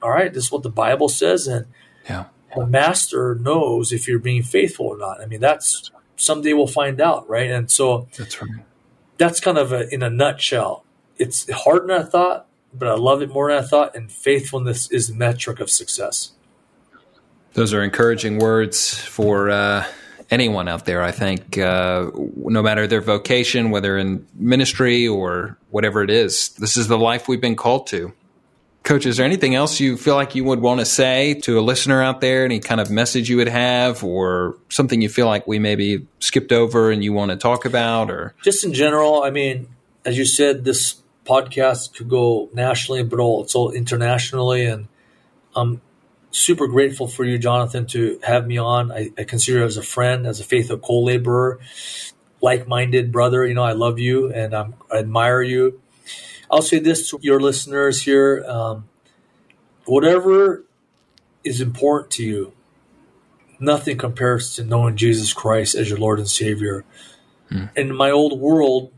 [0.02, 1.68] all right, this is what the Bible says, and
[2.10, 2.26] yeah.
[2.56, 5.22] the master knows if you're being faithful or not.
[5.22, 7.52] I mean, that's someday we'll find out, right?
[7.52, 8.50] And so that's right.
[9.18, 10.86] That's kind of a, in a nutshell.
[11.18, 14.92] It's harder than I thought, but I love it more than I thought, and faithfulness
[14.92, 16.32] is the metric of success.
[17.54, 19.86] Those are encouraging words for uh,
[20.32, 21.04] anyone out there.
[21.04, 26.78] I think, uh, no matter their vocation, whether in ministry or whatever it is, this
[26.78, 28.12] is the life we've been called to.
[28.82, 31.62] Coach, is there anything else you feel like you would want to say to a
[31.62, 32.44] listener out there?
[32.44, 36.52] Any kind of message you would have, or something you feel like we maybe skipped
[36.52, 39.24] over and you want to talk about, or just in general?
[39.24, 39.68] I mean,
[40.04, 40.96] as you said, this
[41.26, 44.88] podcast could go nationally, but also internationally, and
[45.56, 45.82] I'm
[46.32, 48.92] super grateful for you, Jonathan, to have me on.
[48.92, 51.60] I, I consider you as a friend, as a faithful co-laborer,
[52.42, 53.46] like-minded brother.
[53.46, 55.80] You know, I love you and I'm, I admire you.
[56.52, 58.90] I'll say this to your listeners here: um,
[59.86, 60.64] whatever
[61.44, 62.54] is important to you,
[63.60, 66.86] nothing compares to knowing Jesus Christ as your Lord and Savior.
[67.50, 67.66] Hmm.
[67.76, 68.92] In my old world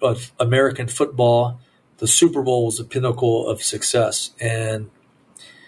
[0.00, 1.60] of American football,
[1.98, 4.90] the Super Bowl was the pinnacle of success, and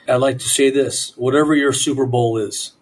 [0.08, 2.72] I'd like to say this whatever your Super Bowl is,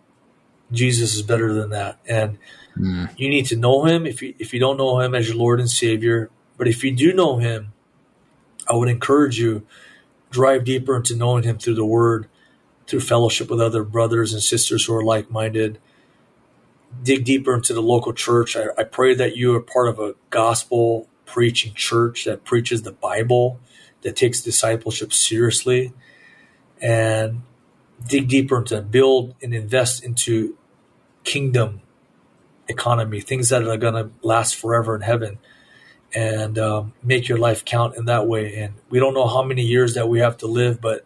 [0.71, 1.99] Jesus is better than that.
[2.07, 2.39] And
[2.77, 3.11] mm.
[3.17, 5.61] you need to know him if you, if you don't know him as your Lord
[5.61, 6.31] and Savior.
[6.57, 7.73] But if you do know him,
[8.69, 9.67] I would encourage you
[10.31, 12.29] drive deeper into knowing him through the word,
[12.87, 15.79] through fellowship with other brothers and sisters who are like minded.
[17.03, 18.57] Dig deeper into the local church.
[18.57, 22.93] I, I pray that you are part of a gospel preaching church that preaches the
[22.93, 23.59] Bible,
[24.03, 25.93] that takes discipleship seriously
[26.81, 27.43] and
[28.07, 30.59] dig deeper into build and invest into
[31.25, 31.81] kingdom
[32.69, 35.39] economy, things that are going to last forever in heaven,
[36.15, 38.55] and um, make your life count in that way.
[38.57, 41.05] And we don't know how many years that we have to live, but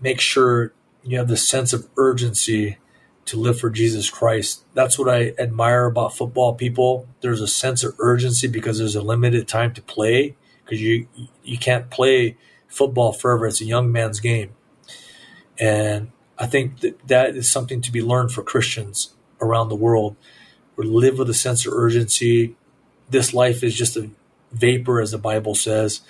[0.00, 0.72] make sure
[1.04, 2.78] you have the sense of urgency
[3.26, 4.64] to live for Jesus Christ.
[4.74, 7.08] That's what I admire about football people.
[7.20, 11.08] There's a sense of urgency because there's a limited time to play because you
[11.44, 12.36] you can't play
[12.68, 13.46] football forever.
[13.46, 14.54] It's a young man's game.
[15.58, 20.16] And I think that that is something to be learned for Christians around the world.
[20.76, 22.54] We live with a sense of urgency.
[23.08, 24.10] This life is just a
[24.52, 26.02] vapor, as the Bible says,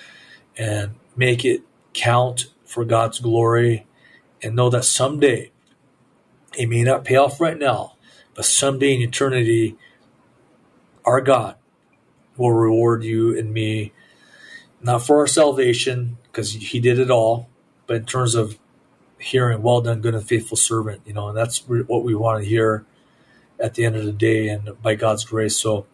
[0.57, 1.63] and make it
[1.93, 3.87] count for God's glory
[4.43, 5.51] and know that someday
[6.57, 7.97] it may not pay off right now,
[8.35, 9.77] but someday in eternity,
[11.05, 11.57] our God
[12.37, 13.93] will reward you and me,
[14.81, 17.49] not for our salvation, because He did it all,
[17.87, 18.59] but in terms of
[19.19, 22.49] hearing, well done, good and faithful servant, you know, and that's what we want to
[22.49, 22.85] hear
[23.59, 25.57] at the end of the day and by God's grace.
[25.57, 25.87] So,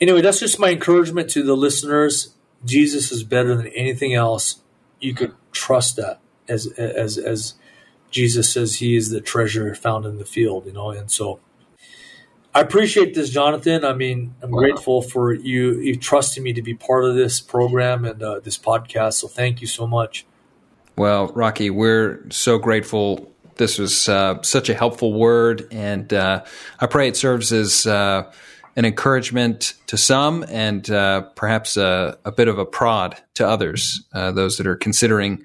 [0.00, 2.34] anyway, that's just my encouragement to the listeners.
[2.64, 4.60] Jesus is better than anything else.
[5.00, 7.54] You could trust that as as as
[8.10, 11.40] Jesus says he is the treasure found in the field, you know, and so
[12.52, 13.84] I appreciate this, Jonathan.
[13.84, 14.58] I mean, I'm wow.
[14.58, 18.58] grateful for you you trusting me to be part of this program and uh, this
[18.58, 19.14] podcast.
[19.14, 20.26] So thank you so much.
[20.96, 23.32] Well, Rocky, we're so grateful.
[23.56, 26.42] This was uh, such a helpful word, and uh,
[26.80, 28.30] I pray it serves as uh,
[28.74, 34.02] an encouragement to some and uh, perhaps a, a, bit of a prod to others,
[34.14, 35.44] uh, those that are considering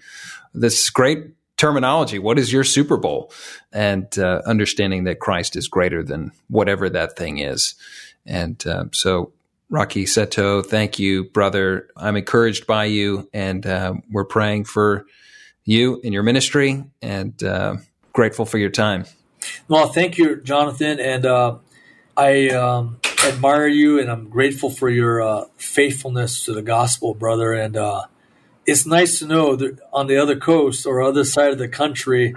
[0.54, 1.28] this great
[1.58, 2.20] terminology.
[2.20, 3.32] What is your Super Bowl?
[3.72, 7.76] And uh, understanding that Christ is greater than whatever that thing is.
[8.26, 9.32] And uh, so,
[9.70, 11.88] Rocky Seto, thank you, brother.
[11.96, 15.06] I'm encouraged by you, and uh, we're praying for
[15.64, 17.78] you and your ministry, and uh,
[18.14, 19.06] grateful for your time.
[19.68, 21.58] Well, thank you, Jonathan, and uh,
[22.16, 27.54] I um, admire you, and I'm grateful for your uh, faithfulness to the gospel, brother.
[27.54, 27.76] And
[28.66, 32.34] it's nice to know that on the other coast or other side of the country,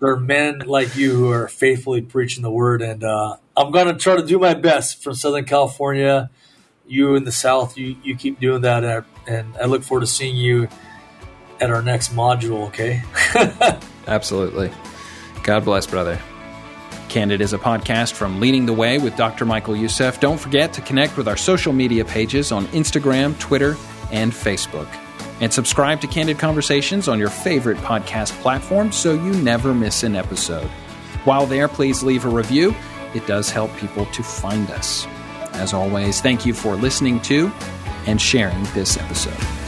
[0.00, 2.82] there are men like you who are faithfully preaching the word.
[2.82, 6.30] And uh, I'm going to try to do my best from Southern California.
[6.86, 8.84] You in the South, you, you keep doing that.
[8.84, 10.68] At, and I look forward to seeing you
[11.60, 13.02] at our next module, okay?
[14.06, 14.70] Absolutely.
[15.42, 16.20] God bless, brother.
[17.08, 19.44] Candid is a podcast from Leading the Way with Dr.
[19.44, 20.20] Michael Youssef.
[20.20, 23.76] Don't forget to connect with our social media pages on Instagram, Twitter,
[24.10, 24.88] and Facebook
[25.44, 30.16] and subscribe to Candid Conversations on your favorite podcast platform so you never miss an
[30.16, 30.66] episode.
[31.24, 32.74] While there, please leave a review.
[33.14, 35.06] It does help people to find us.
[35.52, 37.52] As always, thank you for listening to
[38.06, 39.63] and sharing this episode.